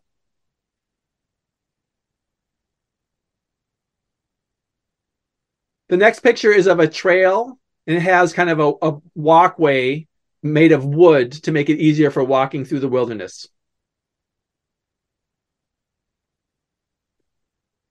The 5.90 5.98
next 5.98 6.20
picture 6.20 6.52
is 6.52 6.68
of 6.68 6.80
a 6.80 6.88
trail 6.88 7.58
and 7.88 7.98
it 7.98 8.02
has 8.02 8.32
kind 8.32 8.52
of 8.52 8.60
a, 8.60 8.74
a 8.84 8.98
walkway 9.16 10.06
made 10.44 10.72
of 10.72 10.86
wood 10.86 11.32
to 11.32 11.52
make 11.52 11.70
it 11.70 11.80
easier 11.80 12.12
for 12.12 12.24
walking 12.24 12.64
through 12.64 12.82
the 12.82 12.90
wilderness. 12.90 13.48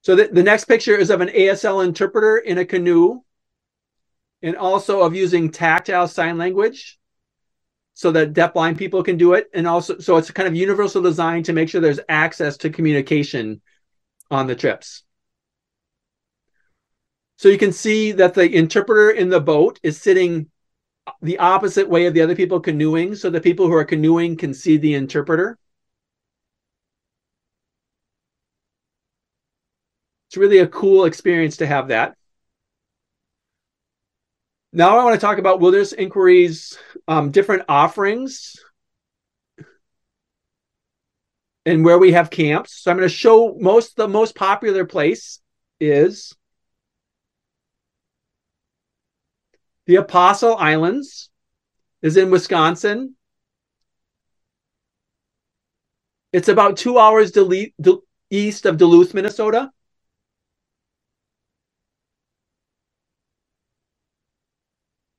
So 0.07 0.15
the, 0.15 0.29
the 0.29 0.45
next 0.45 0.67
picture 0.67 0.95
is 0.95 1.11
of 1.11 1.21
an 1.21 1.31
ASL 1.31 1.85
interpreter 1.85 2.37
in 2.37 2.59
a 2.59 2.65
canoe 2.65 3.23
and 4.41 4.55
also 4.55 5.01
of 5.01 5.17
using 5.17 5.51
tactile 5.51 6.07
sign 6.07 6.39
language 6.39 7.01
so 7.95 8.13
that 8.13 8.33
deafblind 8.33 8.79
people 8.79 9.03
can 9.03 9.17
do 9.17 9.33
it. 9.33 9.51
And 9.53 9.67
also, 9.67 9.99
so 9.99 10.17
it's 10.17 10.31
kind 10.31 10.47
of 10.47 10.55
universal 10.55 11.03
design 11.03 11.43
to 11.43 11.53
make 11.53 11.69
sure 11.69 11.81
there's 11.81 11.99
access 12.09 12.57
to 12.59 12.71
communication 12.71 13.61
on 14.31 14.47
the 14.47 14.55
trips. 14.55 15.03
So 17.39 17.49
you 17.49 17.59
can 17.59 17.73
see 17.73 18.13
that 18.13 18.35
the 18.35 18.49
interpreter 18.49 19.11
in 19.11 19.29
the 19.29 19.41
boat 19.41 19.81
is 19.83 20.01
sitting 20.01 20.53
the 21.21 21.41
opposite 21.41 21.89
way 21.89 22.07
of 22.07 22.15
the 22.15 22.23
other 22.23 22.37
people 22.37 22.61
canoeing. 22.61 23.17
So 23.17 23.29
the 23.29 23.41
people 23.41 23.67
who 23.67 23.75
are 23.75 23.85
canoeing 23.85 24.37
can 24.37 24.55
see 24.55 24.77
the 24.77 24.95
interpreter. 24.95 25.59
It's 30.37 30.41
really 30.43 30.59
a 30.59 30.67
cool 30.67 31.07
experience 31.07 31.57
to 31.57 31.67
have 31.67 31.89
that. 31.89 32.15
Now 34.71 34.99
I 34.99 35.05
want 35.05 35.15
to 35.15 35.27
talk 35.27 35.39
about 35.39 35.61
Wilderness 35.61 35.95
Inquiries, 35.95 36.77
um, 37.09 37.31
different 37.31 37.63
offerings 37.71 38.63
and 41.65 41.87
where 41.87 41.99
we 41.99 42.13
have 42.13 42.29
camps. 42.29 42.83
So 42.83 42.91
I'm 42.91 42.99
going 42.99 43.09
to 43.09 43.15
show 43.15 43.57
most 43.59 43.97
the 43.97 44.09
most 44.09 44.35
popular 44.35 44.85
place 44.85 45.41
is 45.81 46.37
the 49.87 49.97
Apostle 49.97 50.55
Islands 50.55 51.31
is 52.03 52.19
in 52.19 52.31
Wisconsin. 52.31 53.15
It's 56.35 56.49
about 56.49 56.77
two 56.77 56.99
hours 56.99 57.33
east 58.29 58.67
of 58.67 58.77
Duluth, 58.77 59.15
Minnesota. 59.15 59.71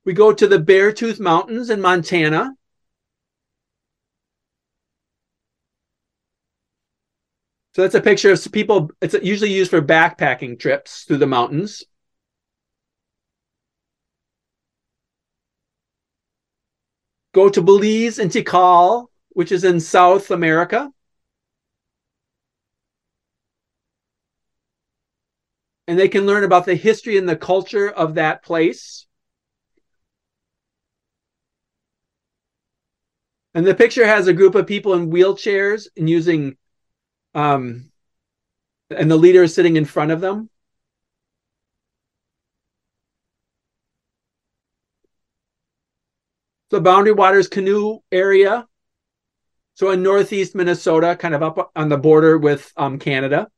We 0.08 0.14
go 0.14 0.32
to 0.32 0.46
the 0.46 0.58
Beartooth 0.58 1.20
Mountains 1.20 1.68
in 1.68 1.82
Montana. 1.82 2.54
So 7.74 7.82
that's 7.82 7.94
a 7.94 8.00
picture 8.00 8.32
of 8.32 8.50
people. 8.50 8.90
It's 9.02 9.14
usually 9.22 9.52
used 9.52 9.68
for 9.68 9.82
backpacking 9.82 10.58
trips 10.58 11.04
through 11.04 11.18
the 11.18 11.26
mountains. 11.26 11.84
Go 17.34 17.50
to 17.50 17.60
Belize 17.60 18.18
and 18.18 18.30
Tikal, 18.30 19.08
which 19.34 19.52
is 19.52 19.62
in 19.62 19.78
South 19.78 20.30
America. 20.30 20.90
And 25.86 25.98
they 25.98 26.08
can 26.08 26.24
learn 26.24 26.44
about 26.44 26.64
the 26.64 26.76
history 26.76 27.18
and 27.18 27.28
the 27.28 27.36
culture 27.36 27.90
of 27.90 28.14
that 28.14 28.42
place. 28.42 29.04
And 33.58 33.66
the 33.66 33.74
picture 33.74 34.06
has 34.06 34.28
a 34.28 34.32
group 34.32 34.54
of 34.54 34.68
people 34.68 34.94
in 34.94 35.10
wheelchairs 35.10 35.88
and 35.96 36.08
using, 36.08 36.56
um, 37.34 37.90
and 38.88 39.10
the 39.10 39.16
leader 39.16 39.42
is 39.42 39.52
sitting 39.52 39.74
in 39.74 39.84
front 39.84 40.12
of 40.12 40.20
them. 40.20 40.48
The 46.70 46.80
Boundary 46.80 47.14
Waters 47.14 47.48
canoe 47.48 47.98
area. 48.12 48.68
So 49.74 49.90
in 49.90 50.04
northeast 50.04 50.54
Minnesota, 50.54 51.16
kind 51.16 51.34
of 51.34 51.42
up 51.42 51.72
on 51.74 51.88
the 51.88 51.98
border 51.98 52.38
with 52.38 52.72
um, 52.76 53.00
Canada. 53.00 53.48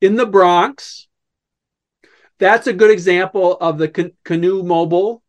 In 0.00 0.14
the 0.14 0.26
Bronx, 0.26 1.08
that's 2.38 2.68
a 2.68 2.72
good 2.72 2.92
example 2.92 3.56
of 3.56 3.78
the 3.78 4.12
canoe 4.22 4.62
mobile 4.62 5.24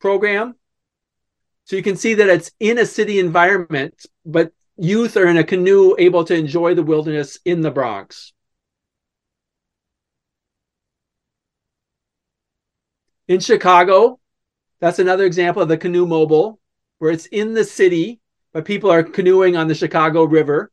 program. 0.00 0.54
So 1.64 1.76
you 1.76 1.82
can 1.82 1.96
see 1.96 2.14
that 2.14 2.28
it's 2.28 2.52
in 2.60 2.78
a 2.78 2.86
city 2.86 3.18
environment, 3.18 4.06
but 4.24 4.52
youth 4.76 5.16
are 5.16 5.26
in 5.26 5.36
a 5.36 5.44
canoe 5.44 5.96
able 5.98 6.24
to 6.24 6.34
enjoy 6.34 6.74
the 6.74 6.82
wilderness 6.82 7.38
in 7.44 7.60
the 7.60 7.70
Bronx. 7.70 8.32
In 13.28 13.40
Chicago, 13.40 14.20
that's 14.78 15.00
another 15.00 15.24
example 15.24 15.62
of 15.62 15.68
the 15.68 15.76
canoe 15.76 16.06
mobile, 16.06 16.60
where 16.98 17.10
it's 17.10 17.26
in 17.26 17.54
the 17.54 17.64
city, 17.64 18.20
but 18.52 18.64
people 18.64 18.90
are 18.90 19.02
canoeing 19.02 19.56
on 19.56 19.66
the 19.66 19.74
Chicago 19.74 20.22
River. 20.24 20.70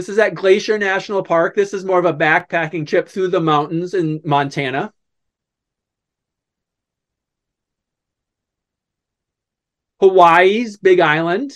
This 0.00 0.08
is 0.08 0.18
at 0.18 0.34
Glacier 0.34 0.78
National 0.78 1.22
Park. 1.22 1.54
This 1.54 1.74
is 1.74 1.84
more 1.84 1.98
of 1.98 2.06
a 2.06 2.14
backpacking 2.14 2.86
trip 2.86 3.06
through 3.06 3.28
the 3.28 3.38
mountains 3.38 3.92
in 3.92 4.22
Montana. 4.24 4.94
Hawaii's 10.00 10.78
Big 10.78 11.00
Island. 11.00 11.52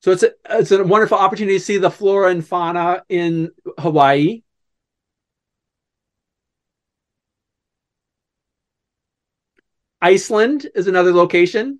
So 0.00 0.10
it's 0.10 0.24
a, 0.24 0.32
it's 0.50 0.72
a 0.72 0.82
wonderful 0.82 1.16
opportunity 1.16 1.56
to 1.56 1.64
see 1.64 1.76
the 1.78 1.88
flora 1.88 2.32
and 2.32 2.44
fauna 2.44 3.04
in 3.08 3.52
Hawaii. 3.78 4.42
Iceland 10.02 10.66
is 10.74 10.88
another 10.88 11.12
location. 11.12 11.78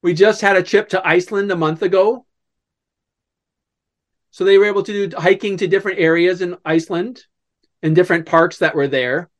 We 0.00 0.14
just 0.14 0.42
had 0.42 0.56
a 0.56 0.62
trip 0.62 0.90
to 0.90 1.04
Iceland 1.04 1.50
a 1.50 1.56
month 1.56 1.82
ago. 1.82 2.24
So 4.30 4.44
they 4.44 4.58
were 4.58 4.66
able 4.66 4.82
to 4.82 5.08
do 5.08 5.16
hiking 5.16 5.56
to 5.58 5.66
different 5.66 5.98
areas 5.98 6.42
in 6.42 6.56
Iceland 6.64 7.24
and 7.82 7.94
different 7.94 8.26
parks 8.26 8.58
that 8.58 8.74
were 8.74 8.88
there. 8.88 9.30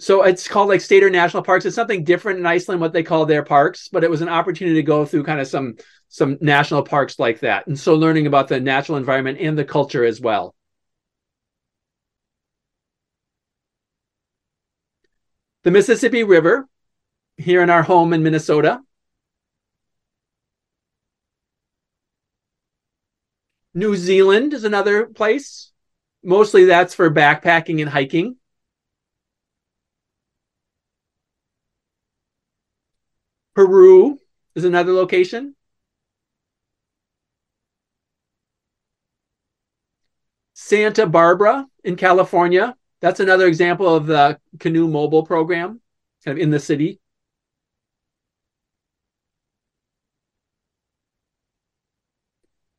So 0.00 0.22
it's 0.22 0.48
called 0.48 0.68
like 0.68 0.80
state 0.80 1.04
or 1.04 1.10
national 1.10 1.44
parks. 1.44 1.64
It's 1.64 1.76
something 1.76 2.04
different 2.04 2.38
in 2.40 2.46
Iceland 2.46 2.80
what 2.80 2.92
they 2.92 3.02
call 3.02 3.26
their 3.26 3.44
parks, 3.44 3.88
but 3.88 4.04
it 4.04 4.10
was 4.10 4.22
an 4.22 4.28
opportunity 4.28 4.76
to 4.76 4.82
go 4.82 5.04
through 5.04 5.24
kind 5.24 5.40
of 5.40 5.46
some 5.46 5.76
some 6.08 6.36
national 6.40 6.82
parks 6.82 7.18
like 7.18 7.40
that. 7.40 7.66
And 7.66 7.78
so 7.78 7.94
learning 7.94 8.26
about 8.26 8.48
the 8.48 8.60
natural 8.60 8.98
environment 8.98 9.38
and 9.40 9.56
the 9.56 9.64
culture 9.64 10.04
as 10.04 10.20
well. 10.20 10.54
The 15.62 15.70
Mississippi 15.70 16.24
River 16.24 16.68
here 17.36 17.62
in 17.62 17.70
our 17.70 17.82
home 17.82 18.12
in 18.12 18.22
Minnesota 18.22 18.80
New 23.74 23.96
Zealand 23.96 24.54
is 24.54 24.64
another 24.64 25.06
place. 25.06 25.72
Mostly 26.22 26.64
that's 26.64 26.94
for 26.94 27.10
backpacking 27.10 27.80
and 27.80 27.90
hiking. 27.90 28.36
Peru 33.54 34.18
is 34.54 34.64
another 34.64 34.92
location. 34.92 35.54
Santa 40.54 41.06
Barbara 41.06 41.66
in 41.82 41.96
California. 41.96 42.76
That's 43.00 43.20
another 43.20 43.46
example 43.46 43.94
of 43.94 44.06
the 44.06 44.38
Canoe 44.60 44.88
Mobile 44.88 45.24
program, 45.24 45.80
kind 46.24 46.38
of 46.38 46.42
in 46.42 46.50
the 46.50 46.60
city. 46.60 47.00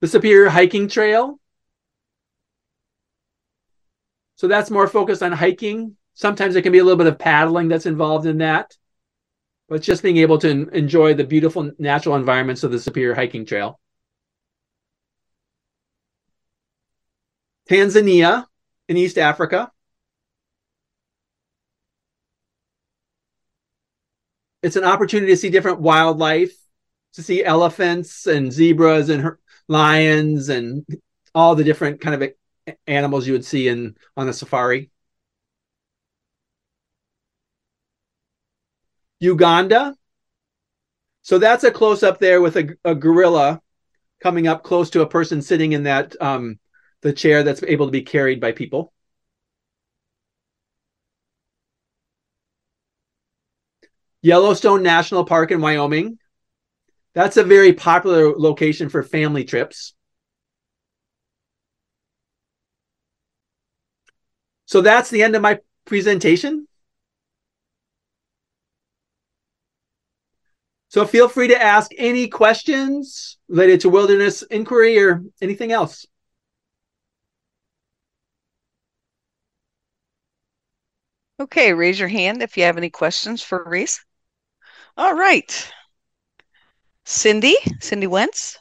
The 0.05 0.11
Superior 0.11 0.49
Hiking 0.49 0.87
Trail. 0.87 1.39
So 4.35 4.47
that's 4.47 4.69
more 4.69 4.87
focused 4.87 5.23
on 5.23 5.31
hiking. 5.31 5.97
Sometimes 6.13 6.53
there 6.53 6.61
can 6.61 6.71
be 6.71 6.77
a 6.77 6.83
little 6.83 6.95
bit 6.95 7.07
of 7.07 7.17
paddling 7.17 7.69
that's 7.69 7.87
involved 7.87 8.27
in 8.27 8.37
that, 8.37 8.77
but 9.67 9.81
just 9.81 10.03
being 10.03 10.17
able 10.17 10.37
to 10.37 10.69
enjoy 10.69 11.15
the 11.15 11.23
beautiful 11.23 11.71
natural 11.79 12.15
environments 12.17 12.63
of 12.63 12.71
the 12.71 12.77
Superior 12.77 13.15
Hiking 13.15 13.47
Trail. 13.47 13.79
Tanzania 17.67 18.45
in 18.87 18.97
East 18.97 19.17
Africa. 19.17 19.71
It's 24.61 24.75
an 24.75 24.83
opportunity 24.83 25.31
to 25.31 25.37
see 25.37 25.49
different 25.49 25.79
wildlife, 25.79 26.55
to 27.13 27.23
see 27.23 27.43
elephants 27.43 28.27
and 28.27 28.53
zebras 28.53 29.09
and 29.09 29.35
lions 29.67 30.49
and 30.49 30.85
all 31.33 31.55
the 31.55 31.63
different 31.63 32.01
kind 32.01 32.21
of 32.21 32.31
animals 32.87 33.27
you 33.27 33.33
would 33.33 33.45
see 33.45 33.67
in 33.67 33.95
on 34.17 34.27
a 34.29 34.33
safari. 34.33 34.89
Uganda. 39.19 39.95
So 41.21 41.39
that's 41.39 41.63
a 41.63 41.71
close 41.71 42.03
up 42.03 42.19
there 42.19 42.41
with 42.41 42.55
a, 42.57 42.77
a 42.83 42.93
gorilla 42.93 43.61
coming 44.21 44.47
up 44.47 44.63
close 44.63 44.89
to 44.91 45.01
a 45.01 45.07
person 45.07 45.41
sitting 45.41 45.73
in 45.73 45.83
that 45.83 46.19
um, 46.21 46.59
the 47.01 47.13
chair 47.13 47.43
that's 47.43 47.63
able 47.63 47.87
to 47.87 47.91
be 47.91 48.01
carried 48.01 48.39
by 48.39 48.51
people. 48.51 48.93
Yellowstone 54.21 54.81
National 54.81 55.23
Park 55.23 55.51
in 55.51 55.61
Wyoming. 55.61 56.17
That's 57.15 57.37
a 57.37 57.43
very 57.43 57.73
popular 57.73 58.37
location 58.37 58.89
for 58.89 59.01
family 59.01 59.45
trips. 59.45 59.95
So 64.65 64.81
that's 64.81 65.09
the 65.09 65.23
end 65.23 65.35
of 65.35 65.41
my 65.41 65.59
presentation. 65.85 66.67
So 70.89 71.05
feel 71.05 71.27
free 71.29 71.47
to 71.49 71.61
ask 71.61 71.91
any 71.97 72.27
questions 72.27 73.37
related 73.47 73.81
to 73.81 73.89
wilderness 73.89 74.43
inquiry 74.43 74.99
or 74.99 75.23
anything 75.41 75.71
else. 75.71 76.05
Okay, 81.39 81.73
raise 81.73 81.99
your 81.99 82.09
hand 82.09 82.41
if 82.41 82.57
you 82.57 82.63
have 82.63 82.77
any 82.77 82.89
questions 82.89 83.41
for 83.41 83.63
Reese. 83.63 84.03
All 84.97 85.13
right. 85.13 85.71
Cindy, 87.05 87.55
Cindy 87.79 88.07
Wentz. 88.07 88.57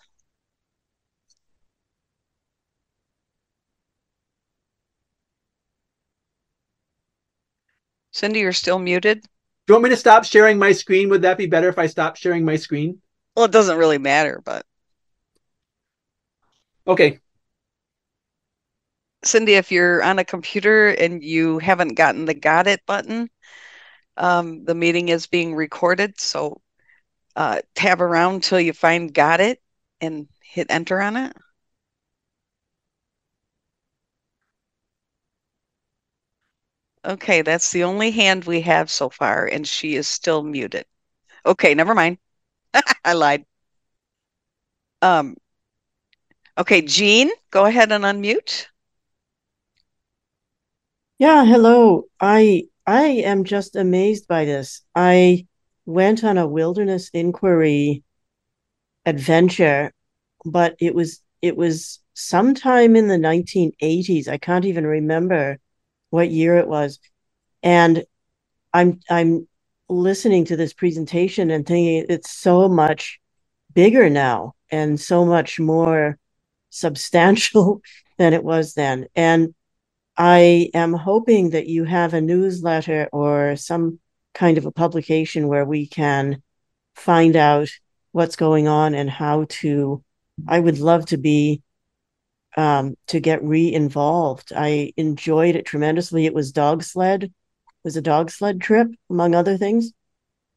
Cindy, 8.13 8.41
you're 8.41 8.53
still 8.53 8.79
muted. 8.79 9.23
Do 9.23 9.29
you 9.69 9.75
want 9.75 9.85
me 9.85 9.91
to 9.91 9.97
stop 9.97 10.25
sharing 10.25 10.59
my 10.59 10.73
screen? 10.73 11.09
Would 11.09 11.23
that 11.23 11.39
be 11.39 11.47
better 11.47 11.69
if 11.71 11.79
I 11.79 11.87
stop 11.87 12.17
sharing 12.17 12.45
my 12.45 12.57
screen? 12.57 13.01
Well, 13.35 13.47
it 13.47 13.51
doesn't 13.51 13.79
really 13.79 13.99
matter, 13.99 14.43
but. 14.45 14.67
Okay. 16.87 17.19
Cindy, 19.25 19.55
if 19.55 19.73
you're 19.73 20.03
on 20.03 20.19
a 20.19 20.25
computer 20.25 20.91
and 20.91 21.25
you 21.25 21.59
haven't 21.59 21.95
gotten 21.95 22.27
the 22.27 22.35
got 22.35 22.67
it 22.67 22.85
button, 22.85 23.31
um, 24.19 24.65
the 24.67 24.75
meeting 24.75 25.09
is 25.09 25.27
being 25.27 25.55
recorded. 25.55 26.21
So 26.21 26.61
uh, 27.37 27.61
tab 27.75 28.01
around 28.03 28.43
till 28.45 28.61
you 28.61 28.73
find 28.73 29.13
got 29.15 29.41
it 29.41 29.61
and 30.01 30.29
hit 30.43 30.69
enter 30.71 31.01
on 31.01 31.17
it. 31.17 31.37
Okay, 37.05 37.41
that's 37.43 37.73
the 37.73 37.83
only 37.85 38.11
hand 38.11 38.45
we 38.45 38.61
have 38.63 38.91
so 38.91 39.09
far, 39.09 39.47
and 39.47 39.67
she 39.67 39.95
is 39.95 40.07
still 40.07 40.43
muted. 40.43 40.85
Okay, 41.47 41.75
never 41.75 41.95
mind. 41.95 42.19
I 43.05 43.15
lied. 43.15 43.47
Um, 45.03 45.37
okay, 46.59 46.83
Jean, 46.83 47.31
go 47.51 47.65
ahead 47.67 47.93
and 47.93 48.05
unmute. 48.05 48.67
Yeah, 51.19 51.45
hello. 51.45 52.05
I 52.21 52.69
I 52.87 53.07
am 53.27 53.45
just 53.45 53.77
amazed 53.77 54.27
by 54.29 54.45
this. 54.45 54.83
I 54.95 55.47
went 55.87 56.25
on 56.25 56.39
a 56.39 56.47
wilderness 56.47 57.11
inquiry 57.13 58.03
adventure, 59.07 59.93
but 60.45 60.77
it 60.81 60.95
was 60.95 61.21
it 61.43 61.57
was 61.57 62.01
sometime 62.15 62.97
in 62.97 63.09
the 63.09 63.17
1980s. 63.17 64.29
I 64.29 64.39
can't 64.39 64.65
even 64.65 64.87
remember 64.87 65.59
what 66.11 66.31
year 66.31 66.57
it 66.59 66.69
was. 66.69 66.99
And 67.63 68.05
I'm 68.73 69.01
I'm 69.11 69.49
listening 69.89 70.47
to 70.47 70.57
this 70.57 70.73
presentation 70.73 71.51
and 71.51 71.67
thinking 71.67 72.07
it's 72.09 72.31
so 72.31 72.69
much 72.69 73.21
bigger 73.75 74.09
now 74.09 74.55
and 74.71 74.99
so 74.99 75.25
much 75.25 75.61
more 75.61 76.19
substantial 76.71 77.83
than 78.19 78.33
it 78.33 78.45
was 78.45 78.75
then. 78.75 79.07
And 79.15 79.55
I 80.17 80.71
am 80.75 80.93
hoping 80.93 81.51
that 81.51 81.67
you 81.67 81.85
have 81.85 82.15
a 82.15 82.21
newsletter 82.21 83.09
or 83.13 83.57
some 83.57 83.99
kind 84.35 84.59
of 84.59 84.67
a 84.67 84.73
publication 84.73 85.49
where 85.49 85.65
we 85.65 85.87
can 85.87 86.43
find 86.95 87.37
out 87.37 87.71
what's 88.13 88.37
going 88.37 88.69
on 88.69 88.95
and 88.95 89.09
how 89.09 89.47
to. 89.49 90.03
I 90.49 90.59
would 90.59 90.79
love 90.79 91.07
to 91.07 91.17
be 91.17 91.63
um, 92.57 92.97
to 93.09 93.21
get 93.21 93.43
re-involved. 93.43 94.53
I 94.55 94.93
enjoyed 94.97 95.57
it 95.57 95.67
tremendously. 95.67 96.27
It 96.27 96.35
was 96.35 96.53
dog 96.53 96.83
sled. 96.83 97.25
It 97.25 97.31
was 97.85 97.97
a 97.97 98.03
dog 98.03 98.31
sled 98.31 98.61
trip, 98.61 98.89
among 99.11 99.35
other 99.35 99.57
things, 99.57 99.93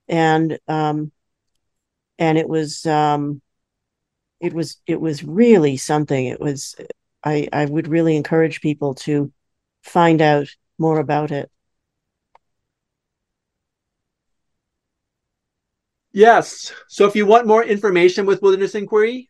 and 0.08 0.60
um, 0.68 1.12
and 2.20 2.38
it 2.38 2.48
was 2.48 2.86
um, 2.86 3.42
it 4.40 4.54
was 4.54 4.78
it 4.86 5.00
was 5.00 5.24
really 5.24 5.78
something. 5.78 6.26
It 6.26 6.40
was 6.40 6.76
I 7.24 7.48
I 7.52 7.66
would 7.66 7.88
really 7.88 8.16
encourage 8.16 8.62
people 8.62 8.96
to 8.96 9.32
find 9.84 10.22
out 10.22 10.48
more 10.78 11.00
about 11.00 11.32
it. 11.32 11.52
Yes. 16.18 16.74
So 16.88 17.06
if 17.06 17.16
you 17.16 17.28
want 17.28 17.46
more 17.46 17.64
information 17.64 18.26
with 18.26 18.42
Wilderness 18.42 18.74
Inquiry, 18.74 19.30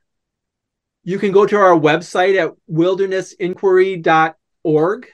you 1.04 1.19
can 1.19 1.34
go 1.34 1.45
to 1.45 1.58
our 1.58 1.78
website 1.78 2.41
at 2.41 2.54
wildernessinquiry.org 2.71 5.08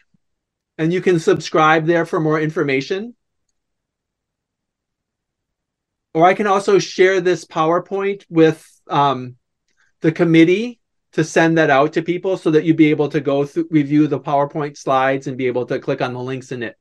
and 0.77 0.93
you 0.93 1.01
can 1.01 1.19
subscribe 1.19 1.87
there 1.87 2.05
for 2.05 2.19
more 2.19 2.39
information. 2.39 3.15
Or 6.13 6.27
I 6.27 6.35
can 6.35 6.45
also 6.45 6.77
share 6.77 7.21
this 7.21 7.43
PowerPoint 7.43 8.23
with 8.29 8.63
um, 8.87 9.37
the 10.01 10.11
committee 10.11 10.79
to 11.13 11.23
send 11.23 11.57
that 11.57 11.71
out 11.71 11.93
to 11.93 12.03
people 12.03 12.37
so 12.37 12.51
that 12.51 12.65
you'd 12.65 12.77
be 12.77 12.91
able 12.91 13.09
to 13.09 13.19
go 13.19 13.45
through 13.45 13.69
review 13.71 14.05
the 14.05 14.19
PowerPoint 14.19 14.77
slides 14.77 15.25
and 15.25 15.39
be 15.39 15.47
able 15.47 15.65
to 15.65 15.79
click 15.79 16.03
on 16.03 16.13
the 16.13 16.19
links 16.19 16.51
in 16.51 16.61
it. 16.61 16.77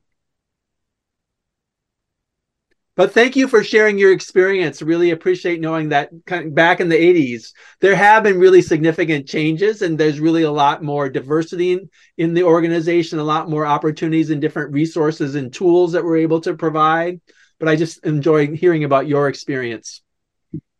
But 2.95 3.11
thank 3.11 3.35
you 3.35 3.47
for 3.47 3.63
sharing 3.63 3.97
your 3.97 4.11
experience. 4.11 4.81
Really 4.81 5.11
appreciate 5.11 5.59
knowing 5.59 5.89
that 5.89 6.11
back 6.53 6.79
in 6.79 6.89
the 6.89 6.95
80s, 6.95 7.51
there 7.79 7.95
have 7.95 8.21
been 8.21 8.39
really 8.39 8.61
significant 8.61 9.27
changes, 9.27 9.81
and 9.81 9.97
there's 9.97 10.19
really 10.19 10.43
a 10.43 10.51
lot 10.51 10.83
more 10.83 11.09
diversity 11.09 11.73
in, 11.73 11.89
in 12.17 12.33
the 12.35 12.43
organization, 12.43 13.17
a 13.17 13.23
lot 13.23 13.49
more 13.49 13.65
opportunities 13.65 14.29
and 14.29 14.41
different 14.41 14.73
resources 14.73 15.33
and 15.33 15.51
tools 15.51 15.93
that 15.93 16.03
we're 16.03 16.17
able 16.17 16.41
to 16.41 16.53
provide. 16.53 17.19
But 17.59 17.67
I 17.67 17.75
just 17.75 18.05
enjoy 18.05 18.55
hearing 18.55 18.83
about 18.83 19.07
your 19.07 19.27
experience. 19.27 20.03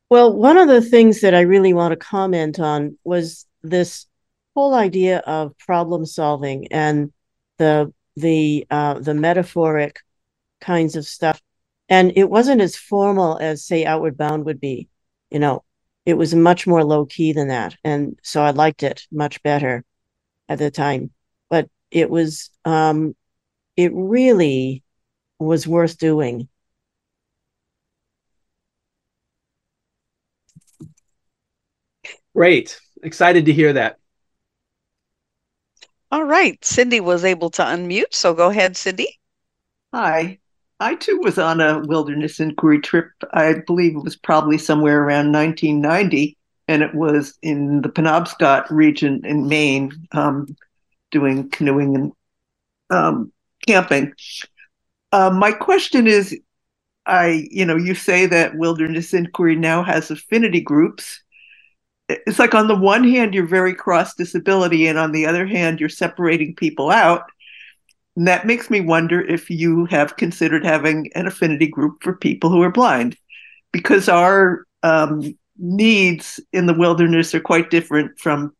Well, 0.10 0.32
one 0.32 0.58
of 0.58 0.67
the 0.67 0.82
things 0.82 1.21
that 1.21 1.34
I 1.34 1.41
really 1.41 1.73
want 1.73 1.93
to 1.93 1.97
comment 1.97 2.60
on 2.60 2.99
was 3.04 3.47
this 3.63 4.06
whole 4.56 4.76
idea 4.76 5.17
of 5.19 5.58
problem 5.58 6.06
solving 6.06 6.67
and 6.71 7.12
the 7.58 7.91
the 8.15 8.67
uh, 8.69 8.99
the 8.99 9.15
metaphoric 9.15 9.99
kinds 10.62 10.95
of 10.95 11.06
stuff, 11.06 11.41
and 11.94 12.12
it 12.16 12.28
wasn't 12.28 12.60
as 12.60 12.76
formal 12.76 13.38
as 13.38 13.64
say 13.64 13.86
Outward 13.86 14.18
Bound 14.18 14.46
would 14.46 14.60
be. 14.60 14.90
You 15.30 15.38
know, 15.38 15.64
it 16.08 16.16
was 16.16 16.34
much 16.34 16.66
more 16.66 16.84
low 16.84 17.06
key 17.06 17.34
than 17.34 17.50
that, 17.50 17.76
and 17.84 18.18
so 18.24 18.42
I 18.42 18.50
liked 18.50 18.82
it 18.82 19.06
much 19.12 19.44
better 19.44 19.86
at 20.50 20.58
the 20.58 20.72
time. 20.72 21.12
But 21.52 21.70
it 21.92 22.10
was 22.10 22.50
um, 22.66 23.16
it 23.78 23.92
really 23.94 24.84
was 25.38 25.68
worth 25.68 26.00
doing 26.00 26.50
Great. 32.36 32.80
Excited 33.04 33.46
to 33.46 33.54
hear 33.54 33.74
that. 33.74 34.00
All 36.12 36.24
right. 36.24 36.58
Cindy 36.66 37.00
was 37.00 37.24
able 37.24 37.52
to 37.52 37.62
unmute. 37.62 38.16
So 38.16 38.34
go 38.34 38.50
ahead, 38.50 38.76
Cindy. 38.76 39.20
Hi. 39.94 40.40
I 40.84 40.96
too 40.96 41.17
was 41.24 41.38
on 41.38 41.62
a 41.62 41.80
wilderness 41.80 42.41
inquiry 42.41 42.82
trip. 42.82 43.10
I 43.32 43.56
believe 43.65 43.96
it 43.96 44.04
was 44.04 44.17
probably 44.17 44.58
somewhere 44.58 45.02
around 45.02 45.32
1990. 45.32 46.38
and 46.67 46.82
it 46.82 46.93
was 46.93 47.38
in 47.41 47.82
the 47.82 47.89
Penobscot 47.89 48.69
region 48.69 49.22
in 49.26 49.48
Maine, 49.48 49.91
um, 50.13 50.56
doing 51.12 51.50
canoeing 51.50 51.96
and 51.96 52.12
um, 52.89 53.32
camping. 53.65 54.13
Uh, 55.12 55.30
my 55.30 55.52
question 55.52 56.08
is, 56.08 56.38
I, 57.06 57.48
you 57.50 57.65
know, 57.65 57.76
you 57.78 57.96
say 57.96 58.26
that 58.26 58.56
Wilderness 58.58 59.13
Inquiry 59.13 59.56
now 59.56 59.84
has 59.84 60.12
affinity 60.12 60.62
groups. 60.62 61.22
It's 62.10 62.39
like 62.39 62.54
on 62.54 62.67
the 62.67 62.76
one 62.78 63.04
hand, 63.04 63.34
you're 63.34 63.46
very 63.48 63.74
cross 63.74 64.15
disability, 64.15 64.88
and 64.88 64.98
on 64.98 65.12
the 65.12 65.26
other 65.26 65.46
hand, 65.46 65.80
you're 65.80 65.89
separating 65.89 66.56
people 66.56 66.91
out. 66.91 67.24
And 68.15 68.28
that 68.28 68.45
makes 68.45 68.69
me 68.69 68.80
wonder 68.80 69.21
if 69.21 69.49
you 69.49 69.86
have 69.86 70.17
considered 70.17 70.63
having 70.63 71.10
an 71.15 71.26
affinity 71.26 71.67
group 71.67 72.04
for 72.04 72.13
people 72.13 72.49
who 72.49 72.62
are 72.62 72.71
blind, 72.71 73.17
because 73.71 74.08
our 74.08 74.65
um, 74.84 75.36
needs 75.58 76.39
in 76.52 76.67
the 76.67 76.73
wilderness 76.73 77.34
are 77.34 77.39
quite 77.39 77.71
different 77.71 78.19
from 78.19 78.56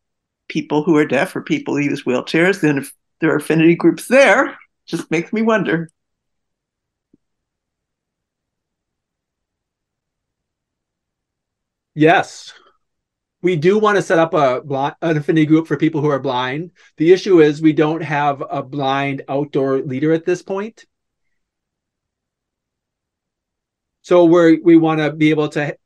people 0.48 0.82
who 0.82 0.96
are 0.96 1.06
deaf 1.06 1.36
or 1.36 1.42
people 1.42 1.74
who 1.74 1.82
use 1.82 2.02
wheelchairs. 2.04 2.60
Then 2.60 2.78
if 2.78 2.92
there 3.20 3.32
are 3.32 3.36
affinity 3.36 3.76
groups 3.76 4.08
there, 4.08 4.58
just 4.86 5.10
makes 5.10 5.32
me 5.32 5.42
wonder. 5.42 5.88
Yes. 11.94 12.52
We 13.44 13.56
do 13.56 13.78
want 13.78 13.96
to 13.96 14.02
set 14.02 14.18
up 14.18 14.32
a 14.32 14.62
blind, 14.62 14.94
an 15.02 15.18
affinity 15.18 15.44
group 15.44 15.66
for 15.66 15.76
people 15.76 16.00
who 16.00 16.08
are 16.08 16.18
blind. 16.18 16.70
The 16.96 17.12
issue 17.12 17.42
is 17.42 17.60
we 17.60 17.74
don't 17.74 18.02
have 18.02 18.42
a 18.50 18.62
blind 18.62 19.20
outdoor 19.28 19.82
leader 19.82 20.14
at 20.14 20.24
this 20.24 20.42
point. 20.42 20.86
So 24.00 24.24
we 24.24 24.60
we 24.60 24.78
want 24.78 25.00
to 25.00 25.12
be 25.12 25.28
able 25.28 25.50
to 25.50 25.76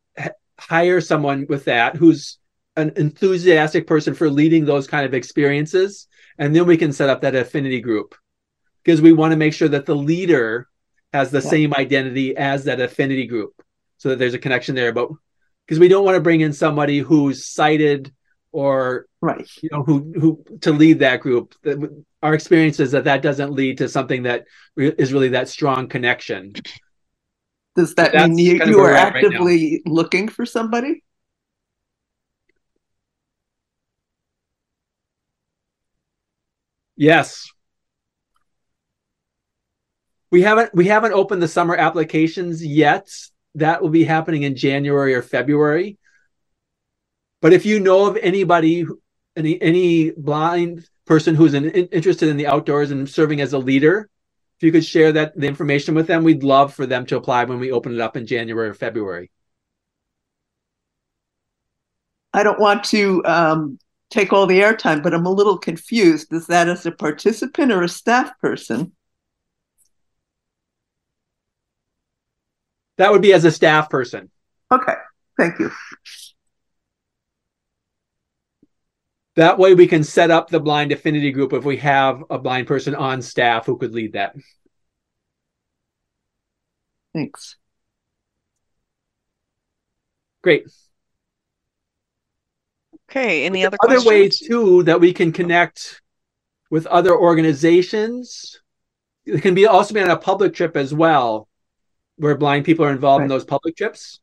hire 0.61 1.01
someone 1.01 1.47
with 1.49 1.65
that 1.65 1.97
who's 1.97 2.39
an 2.77 2.93
enthusiastic 2.95 3.89
person 3.89 4.15
for 4.15 4.31
leading 4.31 4.65
those 4.65 4.87
kind 4.87 5.05
of 5.05 5.13
experiences 5.13 6.07
and 6.39 6.55
then 6.55 6.65
we 6.65 6.77
can 6.77 6.93
set 6.93 7.11
up 7.11 7.23
that 7.23 7.35
affinity 7.35 7.81
group 7.81 8.15
because 8.85 9.01
we 9.01 9.13
want 9.13 9.33
to 9.33 9.37
make 9.37 9.53
sure 9.53 9.69
that 9.69 9.87
the 9.87 9.97
leader 9.97 10.69
has 11.13 11.33
the 11.33 11.41
yeah. 11.41 11.51
same 11.51 11.75
identity 11.75 12.37
as 12.37 12.65
that 12.65 12.81
affinity 12.81 13.27
group 13.27 13.63
so 13.97 14.11
that 14.11 14.19
there's 14.19 14.35
a 14.35 14.39
connection 14.39 14.77
there 14.77 14.93
but 14.93 15.09
because 15.69 15.79
we 15.79 15.89
don't 15.89 16.05
want 16.05 16.17
to 16.17 16.21
bring 16.21 16.41
in 16.41 16.53
somebody 16.53 16.99
who's 16.99 17.45
sighted 17.45 18.11
or 18.51 19.07
right 19.21 19.47
you 19.61 19.69
know 19.71 19.83
who 19.83 20.13
who 20.19 20.45
to 20.63 20.73
lead 20.73 21.01
that 21.01 21.21
group 21.21 21.55
our 22.23 22.33
experience 22.33 22.81
is 22.81 22.93
that 22.93 23.05
that 23.05 23.21
doesn't 23.21 23.53
lead 23.53 23.77
to 23.79 23.89
something 23.89 24.23
that 24.23 24.47
re- 24.75 24.95
is 24.97 25.13
really 25.13 25.29
that 25.29 25.49
strong 25.49 25.87
connection 25.87 26.55
does 27.79 27.95
that 27.95 28.13
mean 28.13 28.37
you, 28.37 28.65
you 28.67 28.81
are 28.81 28.93
actively 28.93 29.75
right 29.75 29.83
looking 29.87 30.27
for 30.27 30.45
somebody? 30.45 31.05
Yes. 36.97 37.49
We 40.33 40.43
haven't 40.43 40.75
we 40.75 40.89
haven't 40.89 41.13
opened 41.13 41.41
the 41.41 41.47
summer 41.47 41.77
applications 41.77 42.67
yet. 42.67 43.09
That 43.59 43.83
will 43.83 43.91
be 43.91 44.05
happening 44.05 44.43
in 44.43 44.57
January 44.57 45.15
or 45.15 45.23
February. 45.23 45.99
But 47.41 47.53
if 47.53 47.67
you 47.67 47.81
know 47.81 48.07
of 48.07 48.17
anybody 48.17 48.87
any 49.37 49.61
any 49.63 50.11
blind 50.11 50.89
person 51.07 51.35
who's 51.35 51.55
an, 51.55 51.71
interested 51.71 52.29
in 52.29 52.37
the 52.37 52.47
outdoors 52.47 52.91
and 52.91 53.09
serving 53.09 53.41
as 53.41 53.53
a 53.53 53.59
leader, 53.59 54.11
if 54.59 54.63
you 54.63 54.73
could 54.73 54.85
share 54.85 55.13
that 55.13 55.39
the 55.39 55.47
information 55.47 55.95
with 55.95 56.07
them, 56.07 56.25
we'd 56.25 56.43
love 56.43 56.75
for 56.75 56.87
them 56.87 57.07
to 57.07 57.17
apply 57.17 57.45
when 57.45 57.61
we 57.61 57.73
open 57.73 57.95
it 57.95 58.01
up 58.01 58.17
in 58.17 58.27
January 58.27 58.69
or 58.69 58.75
February. 58.75 59.31
I 62.35 62.43
don't 62.43 62.61
want 62.61 62.85
to 62.85 63.25
um, 63.25 63.79
take 64.11 64.33
all 64.33 64.47
the 64.47 64.61
airtime, 64.61 65.03
but 65.03 65.15
I'm 65.15 65.27
a 65.27 65.33
little 65.33 65.59
confused. 65.59 66.33
Is 66.33 66.47
that 66.49 66.69
as 66.69 66.85
a 66.87 66.93
participant 66.93 67.73
or 67.73 67.83
a 67.83 67.89
staff 67.89 68.39
person? 68.41 68.93
That 72.99 73.13
would 73.13 73.23
be 73.23 73.33
as 73.33 73.45
a 73.45 73.51
staff 73.51 73.89
person. 73.89 74.31
Okay, 74.71 74.95
thank 75.39 75.59
you. 75.59 75.71
That 79.37 79.57
way 79.57 79.75
we 79.75 79.87
can 79.87 80.03
set 80.03 80.33
up 80.33 80.51
the 80.51 80.59
blind 80.59 80.91
affinity 80.91 81.31
group 81.31 81.53
if 81.53 81.65
we 81.65 81.77
have 81.77 82.25
a 82.29 82.39
blind 82.39 82.67
person 82.67 82.97
on 82.97 83.23
staff 83.23 83.67
who 83.67 83.79
could 83.79 83.95
lead 83.95 84.15
that. 84.15 84.35
Thanks. 87.15 87.57
Great. 90.43 90.67
Okay, 93.11 93.45
any 93.47 93.65
other 93.65 93.77
other 93.83 93.95
questions? 93.95 94.11
ways 94.11 94.39
too 94.41 94.83
that 94.83 95.01
we 95.01 95.13
can 95.13 95.33
connect 95.33 96.03
with 96.69 96.87
other 96.87 97.17
organizations? 97.17 98.61
It 99.25 99.43
can 99.43 99.55
be 99.55 99.67
also 99.67 99.95
be 99.95 100.01
on 100.01 100.11
a 100.11 100.17
public 100.17 100.55
trip 100.55 100.77
as 100.77 100.93
well, 100.93 101.48
where 102.19 102.37
blind 102.37 102.65
people 102.65 102.85
are 102.85 102.93
involved 102.93 103.21
right. 103.21 103.25
in 103.25 103.29
those 103.29 103.45
public 103.45 103.77
trips. 103.77 104.21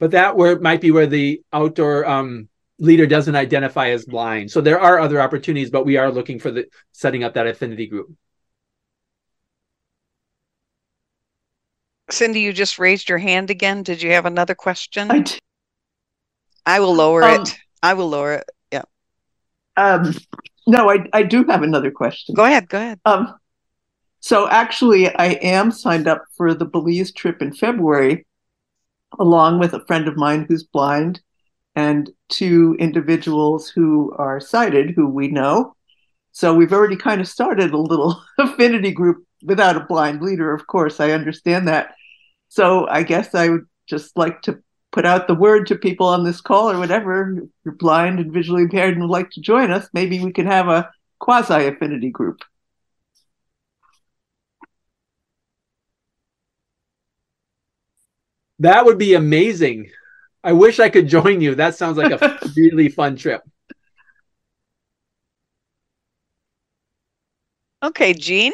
But 0.00 0.12
that 0.12 0.36
where 0.36 0.52
it 0.52 0.62
might 0.62 0.80
be 0.80 0.90
where 0.90 1.06
the 1.06 1.42
outdoor 1.52 2.06
um, 2.06 2.48
leader 2.78 3.06
doesn't 3.06 3.36
identify 3.36 3.90
as 3.90 4.04
blind. 4.04 4.50
So 4.50 4.60
there 4.60 4.80
are 4.80 4.98
other 4.98 5.20
opportunities, 5.20 5.70
but 5.70 5.84
we 5.84 5.96
are 5.96 6.10
looking 6.10 6.38
for 6.38 6.50
the 6.50 6.66
setting 6.92 7.24
up 7.24 7.34
that 7.34 7.46
affinity 7.46 7.86
group. 7.86 8.10
Cindy, 12.10 12.40
you 12.40 12.52
just 12.52 12.78
raised 12.78 13.08
your 13.08 13.18
hand 13.18 13.50
again. 13.50 13.82
Did 13.82 14.02
you 14.02 14.12
have 14.12 14.26
another 14.26 14.54
question? 14.54 15.10
I, 15.10 15.24
I 16.66 16.80
will 16.80 16.94
lower 16.94 17.22
um, 17.24 17.42
it. 17.42 17.56
I 17.82 17.94
will 17.94 18.08
lower 18.08 18.34
it. 18.34 18.50
Yeah. 18.70 18.82
Um, 19.76 20.14
no, 20.66 20.90
I, 20.90 21.06
I 21.12 21.22
do 21.22 21.44
have 21.44 21.62
another 21.62 21.90
question. 21.90 22.34
Go 22.34 22.44
ahead. 22.44 22.68
Go 22.68 22.78
ahead. 22.78 23.00
Um, 23.04 23.34
so 24.24 24.48
actually, 24.48 25.14
I 25.14 25.32
am 25.42 25.70
signed 25.70 26.08
up 26.08 26.24
for 26.34 26.54
the 26.54 26.64
Belize 26.64 27.12
trip 27.12 27.42
in 27.42 27.52
February, 27.52 28.24
along 29.18 29.58
with 29.58 29.74
a 29.74 29.84
friend 29.84 30.08
of 30.08 30.16
mine 30.16 30.46
who's 30.48 30.64
blind 30.64 31.20
and 31.76 32.10
two 32.30 32.74
individuals 32.78 33.68
who 33.68 34.14
are 34.16 34.40
sighted 34.40 34.94
who 34.96 35.10
we 35.10 35.28
know. 35.28 35.76
So 36.32 36.54
we've 36.54 36.72
already 36.72 36.96
kind 36.96 37.20
of 37.20 37.28
started 37.28 37.72
a 37.72 37.76
little 37.76 38.18
affinity 38.38 38.92
group 38.92 39.26
without 39.42 39.76
a 39.76 39.84
blind 39.84 40.22
leader, 40.22 40.54
of 40.54 40.66
course. 40.68 41.00
I 41.00 41.10
understand 41.10 41.68
that. 41.68 41.94
So 42.48 42.88
I 42.88 43.02
guess 43.02 43.34
I 43.34 43.50
would 43.50 43.66
just 43.86 44.16
like 44.16 44.40
to 44.44 44.58
put 44.90 45.04
out 45.04 45.26
the 45.26 45.34
word 45.34 45.66
to 45.66 45.76
people 45.76 46.06
on 46.06 46.24
this 46.24 46.40
call 46.40 46.70
or 46.70 46.78
whatever. 46.78 47.40
If 47.42 47.50
you're 47.66 47.74
blind 47.74 48.20
and 48.20 48.32
visually 48.32 48.62
impaired 48.62 48.94
and 48.94 49.02
would 49.02 49.10
like 49.10 49.32
to 49.32 49.42
join 49.42 49.70
us, 49.70 49.86
maybe 49.92 50.18
we 50.24 50.32
can 50.32 50.46
have 50.46 50.68
a 50.68 50.90
quasi 51.18 51.66
affinity 51.66 52.08
group. 52.08 52.40
That 58.60 58.84
would 58.84 58.98
be 58.98 59.14
amazing. 59.14 59.90
I 60.42 60.52
wish 60.52 60.78
I 60.78 60.88
could 60.88 61.08
join 61.08 61.40
you. 61.40 61.54
That 61.54 61.74
sounds 61.74 61.96
like 61.96 62.12
a 62.12 62.38
really 62.56 62.88
fun 62.88 63.16
trip. 63.16 63.42
Okay, 67.82 68.14
Jean. 68.14 68.52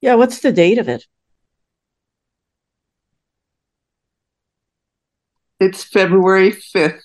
Yeah, 0.00 0.14
what's 0.14 0.40
the 0.40 0.52
date 0.52 0.78
of 0.78 0.88
it? 0.88 1.04
It's 5.58 5.82
February 5.82 6.52
5th. 6.52 7.02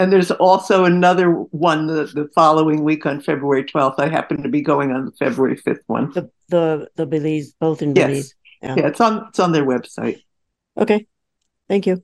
And 0.00 0.12
there's 0.12 0.30
also 0.30 0.84
another 0.84 1.30
one 1.32 1.88
the, 1.88 2.04
the 2.04 2.28
following 2.32 2.84
week 2.84 3.04
on 3.04 3.20
February 3.20 3.64
12th. 3.64 3.98
I 3.98 4.08
happen 4.08 4.42
to 4.44 4.48
be 4.48 4.62
going 4.62 4.92
on 4.92 5.06
the 5.06 5.12
February 5.12 5.56
5th 5.56 5.82
one. 5.86 6.12
The 6.12 6.30
the 6.48 6.88
the 6.94 7.06
Belize, 7.06 7.52
both 7.58 7.82
in 7.82 7.94
Belize. 7.94 8.34
Yes. 8.62 8.76
Yeah. 8.76 8.76
yeah, 8.76 8.86
it's 8.88 9.00
on 9.00 9.26
it's 9.28 9.40
on 9.40 9.52
their 9.52 9.64
website. 9.64 10.22
Okay. 10.76 11.06
Thank 11.68 11.86
you. 11.86 12.02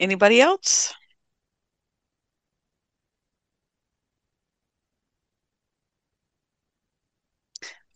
Anybody 0.00 0.40
else? 0.40 0.94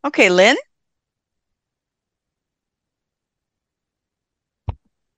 Okay, 0.05 0.29
Lynn? 0.31 0.57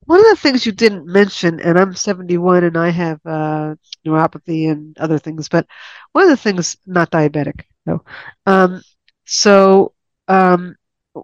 One 0.06 0.20
of 0.20 0.26
the 0.26 0.36
things 0.36 0.66
you 0.66 0.72
didn't 0.72 1.06
mention, 1.06 1.60
and 1.60 1.78
I'm 1.78 1.94
71 1.94 2.64
and 2.64 2.76
I 2.76 2.90
have 2.90 3.20
uh, 3.24 3.74
neuropathy 4.06 4.70
and 4.70 4.96
other 4.98 5.18
things, 5.18 5.48
but 5.48 5.66
one 6.12 6.24
of 6.24 6.30
the 6.30 6.36
things, 6.36 6.76
not 6.86 7.10
diabetic, 7.10 7.62
no. 7.86 8.04
Um, 8.46 8.82
so, 9.24 9.94
um, 10.28 10.76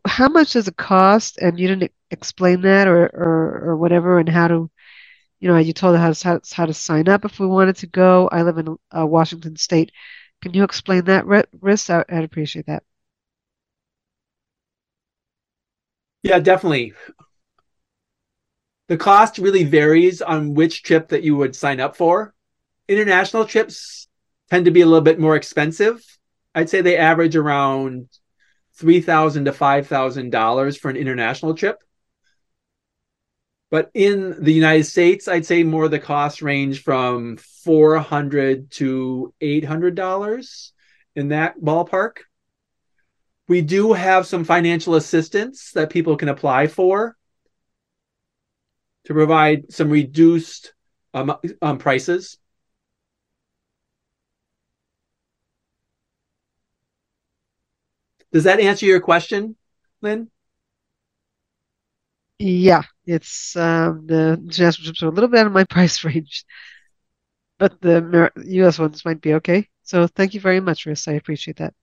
how 0.06 0.28
much 0.28 0.52
does 0.54 0.66
it 0.68 0.76
cost? 0.76 1.36
And 1.38 1.58
you 1.60 1.68
didn't 1.68 1.92
explain 2.10 2.62
that 2.62 2.88
or, 2.88 3.04
or, 3.06 3.70
or 3.72 3.76
whatever 3.76 4.18
and 4.18 4.28
how 4.28 4.48
to, 4.48 4.70
you 5.40 5.48
know, 5.48 5.58
you 5.58 5.72
told 5.74 5.96
us 5.96 6.22
how, 6.22 6.40
how 6.54 6.66
to 6.66 6.74
sign 6.74 7.08
up 7.08 7.24
if 7.26 7.40
we 7.40 7.46
wanted 7.48 7.76
to 7.78 7.88
go. 7.88 8.28
I 8.32 8.42
live 8.42 8.58
in 8.58 8.76
uh, 8.96 9.06
Washington 9.06 9.56
State. 9.56 9.92
Can 10.42 10.54
you 10.54 10.64
explain 10.64 11.04
that, 11.06 11.26
Riss? 11.26 11.90
I, 11.90 12.04
I'd 12.14 12.24
appreciate 12.24 12.66
that. 12.66 12.84
Yeah, 16.22 16.38
definitely. 16.38 16.92
The 18.88 18.96
cost 18.96 19.38
really 19.38 19.64
varies 19.64 20.20
on 20.20 20.54
which 20.54 20.82
trip 20.82 21.08
that 21.08 21.22
you 21.22 21.36
would 21.36 21.54
sign 21.56 21.80
up 21.80 21.96
for. 21.96 22.34
International 22.88 23.44
trips 23.44 24.08
tend 24.50 24.64
to 24.64 24.70
be 24.70 24.80
a 24.80 24.86
little 24.86 25.00
bit 25.00 25.20
more 25.20 25.36
expensive. 25.36 26.04
I'd 26.54 26.68
say 26.68 26.80
they 26.80 26.96
average 26.96 27.36
around 27.36 28.08
three 28.74 29.00
thousand 29.00 29.44
to 29.46 29.52
five 29.52 29.86
thousand 29.86 30.30
dollars 30.30 30.76
for 30.76 30.90
an 30.90 30.96
international 30.96 31.54
trip. 31.54 31.78
But 33.70 33.90
in 33.94 34.42
the 34.42 34.52
United 34.52 34.84
States, 34.84 35.28
I'd 35.28 35.46
say 35.46 35.62
more 35.62 35.86
the 35.88 36.00
costs 36.00 36.42
range 36.42 36.82
from 36.82 37.36
four 37.36 37.98
hundred 37.98 38.70
to 38.72 39.32
eight 39.40 39.64
hundred 39.64 39.94
dollars 39.94 40.72
in 41.14 41.28
that 41.28 41.60
ballpark. 41.60 42.18
We 43.50 43.62
do 43.62 43.94
have 43.94 44.28
some 44.28 44.44
financial 44.44 44.94
assistance 44.94 45.72
that 45.72 45.90
people 45.90 46.16
can 46.16 46.28
apply 46.28 46.68
for 46.68 47.16
to 49.06 49.12
provide 49.12 49.72
some 49.72 49.90
reduced 49.90 50.72
um, 51.14 51.34
um, 51.60 51.76
prices. 51.76 52.38
Does 58.30 58.44
that 58.44 58.60
answer 58.60 58.86
your 58.86 59.00
question, 59.00 59.56
Lynn? 60.00 60.30
Yeah, 62.38 62.84
it's 63.04 63.56
um, 63.56 64.06
the 64.06 64.34
international 64.44 64.84
trips 64.84 65.02
are 65.02 65.08
a 65.08 65.10
little 65.10 65.28
bit 65.28 65.40
out 65.40 65.46
of 65.48 65.52
my 65.52 65.64
price 65.68 66.04
range, 66.04 66.44
but 67.58 67.80
the 67.80 68.30
U.S. 68.44 68.78
ones 68.78 69.04
might 69.04 69.20
be 69.20 69.34
okay. 69.34 69.68
So 69.82 70.06
thank 70.06 70.34
you 70.34 70.40
very 70.40 70.60
much, 70.60 70.84
Riss. 70.86 71.08
I 71.08 71.14
appreciate 71.14 71.56
that. 71.56 71.74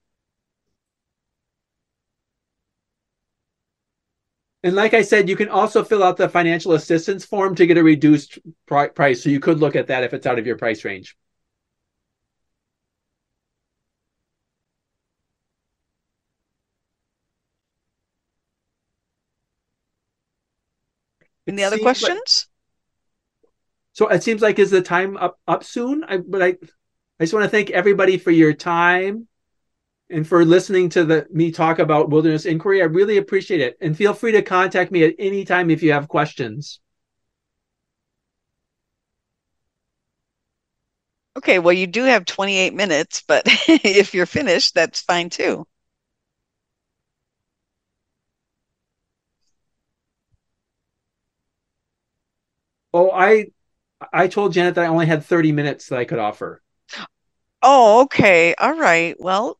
And 4.62 4.74
like 4.74 4.92
I 4.92 5.02
said, 5.02 5.28
you 5.28 5.36
can 5.36 5.48
also 5.48 5.84
fill 5.84 6.02
out 6.02 6.16
the 6.16 6.28
financial 6.28 6.72
assistance 6.72 7.24
form 7.24 7.54
to 7.54 7.66
get 7.66 7.78
a 7.78 7.82
reduced 7.82 8.38
price. 8.66 9.22
So 9.22 9.30
you 9.30 9.40
could 9.40 9.60
look 9.60 9.76
at 9.76 9.86
that 9.86 10.02
if 10.02 10.12
it's 10.12 10.26
out 10.26 10.38
of 10.38 10.46
your 10.46 10.58
price 10.58 10.84
range. 10.84 11.16
Any 21.46 21.62
other 21.64 21.78
questions? 21.78 22.48
Like, 23.40 23.52
so 23.92 24.08
it 24.08 24.22
seems 24.22 24.42
like 24.42 24.58
is 24.58 24.70
the 24.70 24.82
time 24.82 25.16
up 25.16 25.40
up 25.48 25.64
soon? 25.64 26.04
I, 26.04 26.18
but 26.18 26.42
I, 26.42 26.48
I 27.18 27.24
just 27.24 27.32
want 27.32 27.44
to 27.44 27.48
thank 27.48 27.70
everybody 27.70 28.18
for 28.18 28.30
your 28.30 28.52
time 28.52 29.28
and 30.10 30.26
for 30.26 30.44
listening 30.44 30.88
to 30.90 31.04
the 31.04 31.26
me 31.30 31.50
talk 31.52 31.78
about 31.78 32.10
wilderness 32.10 32.46
inquiry. 32.46 32.80
I 32.82 32.86
really 32.86 33.18
appreciate 33.18 33.60
it. 33.60 33.76
And 33.80 33.96
feel 33.96 34.14
free 34.14 34.32
to 34.32 34.42
contact 34.42 34.90
me 34.92 35.04
at 35.04 35.14
any 35.18 35.44
time 35.44 35.70
if 35.70 35.82
you 35.82 35.92
have 35.92 36.08
questions. 36.08 36.80
Okay, 41.36 41.58
well, 41.58 41.72
you 41.72 41.86
do 41.86 42.04
have 42.04 42.24
28 42.26 42.74
minutes, 42.74 43.22
but 43.26 43.44
if 43.68 44.12
you're 44.12 44.26
finished, 44.26 44.74
that's 44.74 45.00
fine 45.00 45.30
too. 45.30 45.66
Oh, 52.92 53.10
I 53.10 53.46
I 54.12 54.28
told 54.28 54.52
Janet 54.54 54.76
that 54.76 54.84
I 54.86 54.88
only 54.88 55.06
had 55.06 55.24
30 55.24 55.52
minutes 55.52 55.88
that 55.88 55.98
I 56.00 56.04
could 56.06 56.18
offer. 56.20 56.62
Oh, 57.62 58.02
okay. 58.02 58.54
All 58.56 58.74
right. 58.78 59.14
Well, 59.20 59.57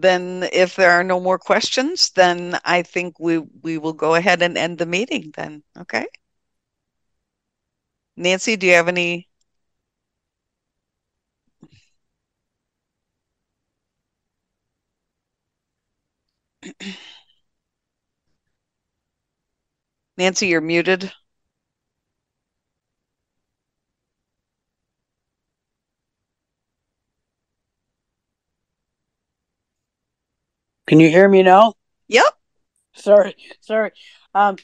then 0.00 0.48
if 0.52 0.76
there 0.76 0.90
are 0.92 1.04
no 1.04 1.20
more 1.20 1.38
questions, 1.38 2.10
then 2.10 2.58
I 2.64 2.82
think 2.82 3.18
we 3.20 3.38
we 3.38 3.78
will 3.78 3.92
go 3.94 4.14
ahead 4.14 4.42
and 4.42 4.56
end 4.58 4.78
the 4.78 4.86
meeting 4.86 5.32
then. 5.36 5.62
Okay. 5.76 6.06
Nancy, 8.16 8.56
do 8.56 8.66
you 8.66 8.74
have 8.74 8.88
any 8.88 9.30
Nancy, 20.18 20.48
you're 20.48 20.60
muted. 20.60 21.12
Can 30.88 31.00
you 31.00 31.10
hear 31.10 31.28
me 31.28 31.42
now? 31.42 31.74
Yep. 32.08 32.24
Sorry, 32.94 33.36
sorry. 33.60 33.90
Um, 34.34 34.56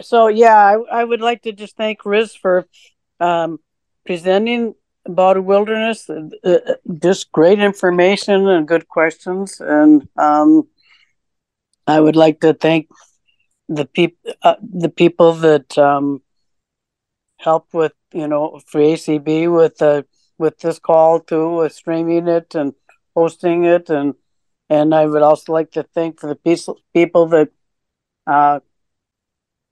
so 0.00 0.28
yeah, 0.28 0.54
I, 0.56 1.00
I 1.00 1.04
would 1.04 1.20
like 1.20 1.42
to 1.42 1.52
just 1.52 1.76
thank 1.76 2.02
Riss 2.02 2.38
for 2.38 2.68
um, 3.18 3.58
presenting 4.06 4.76
about 5.04 5.36
a 5.36 5.42
wilderness. 5.42 6.08
Uh, 6.08 6.28
uh, 6.44 6.74
just 7.02 7.32
great 7.32 7.58
information 7.58 8.46
and 8.46 8.68
good 8.68 8.86
questions, 8.86 9.60
and 9.60 10.08
um, 10.16 10.68
I 11.88 11.98
would 11.98 12.16
like 12.16 12.40
to 12.42 12.54
thank 12.54 12.88
the 13.68 13.84
people 13.84 14.32
uh, 14.42 14.56
the 14.62 14.90
people 14.90 15.32
that 15.32 15.76
um, 15.76 16.22
helped 17.38 17.74
with 17.74 17.94
you 18.12 18.28
know 18.28 18.60
for 18.64 18.80
ACB 18.80 19.52
with 19.52 19.78
the 19.78 20.06
with 20.38 20.58
this 20.60 20.78
call 20.78 21.18
too, 21.18 21.56
with 21.56 21.72
streaming 21.72 22.28
it 22.28 22.54
and 22.54 22.74
hosting 23.16 23.64
it 23.64 23.90
and 23.90 24.14
and 24.68 24.94
I 24.94 25.06
would 25.06 25.22
also 25.22 25.52
like 25.52 25.72
to 25.72 25.82
thank 25.82 26.20
for 26.20 26.28
the 26.28 26.34
peace, 26.36 26.68
people 26.94 27.26
that 27.26 27.48
uh, 28.26 28.60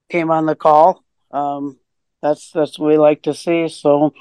came 0.09 0.31
on 0.31 0.45
the 0.45 0.55
call. 0.55 1.03
Um, 1.31 1.77
that's 2.21 2.51
that's 2.51 2.79
what 2.79 2.87
we 2.87 2.97
like 2.97 3.23
to 3.23 3.33
see. 3.33 3.67
So, 3.67 4.13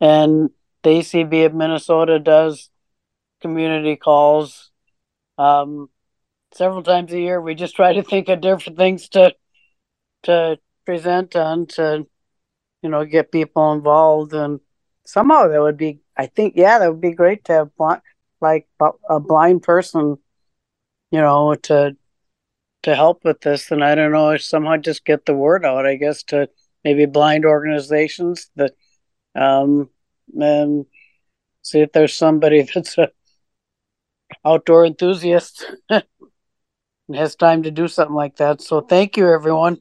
and 0.00 0.50
the 0.82 0.90
ACB 0.90 1.46
of 1.46 1.54
Minnesota 1.54 2.18
does 2.18 2.70
community 3.40 3.96
calls 3.96 4.70
um, 5.38 5.90
several 6.52 6.82
times 6.82 7.12
a 7.12 7.20
year. 7.20 7.40
We 7.40 7.54
just 7.54 7.76
try 7.76 7.92
to 7.92 8.02
think 8.02 8.28
of 8.28 8.40
different 8.40 8.78
things 8.78 9.08
to 9.10 9.34
to 10.24 10.58
present 10.84 11.36
on 11.36 11.66
to 11.66 12.06
you 12.82 12.88
know 12.88 13.04
get 13.04 13.32
people 13.32 13.72
involved 13.72 14.32
and 14.32 14.60
somehow 15.04 15.48
that 15.48 15.60
would 15.60 15.76
be 15.76 16.00
I 16.16 16.26
think 16.26 16.54
yeah 16.56 16.78
that 16.78 16.90
would 16.90 17.00
be 17.00 17.12
great 17.12 17.44
to 17.44 17.52
have 17.52 17.76
like 18.40 18.68
a 19.08 19.20
blind 19.20 19.62
person, 19.62 20.18
you 21.10 21.20
know, 21.20 21.54
to 21.54 21.96
to 22.82 22.94
help 22.94 23.24
with 23.24 23.40
this. 23.40 23.70
And 23.70 23.84
I 23.84 23.94
don't 23.94 24.12
know, 24.12 24.36
somehow 24.36 24.76
just 24.76 25.04
get 25.04 25.26
the 25.26 25.34
word 25.34 25.64
out. 25.64 25.86
I 25.86 25.96
guess 25.96 26.22
to 26.24 26.48
maybe 26.84 27.06
blind 27.06 27.44
organizations 27.44 28.50
that, 28.56 28.72
um, 29.34 29.90
and 30.38 30.86
see 31.62 31.80
if 31.80 31.92
there's 31.92 32.14
somebody 32.14 32.62
that's 32.74 32.98
a 32.98 33.10
outdoor 34.44 34.86
enthusiast 34.86 35.64
and 35.90 36.04
has 37.12 37.34
time 37.34 37.64
to 37.64 37.70
do 37.70 37.88
something 37.88 38.14
like 38.14 38.36
that. 38.36 38.60
So 38.60 38.80
thank 38.80 39.16
you, 39.16 39.28
everyone. 39.28 39.78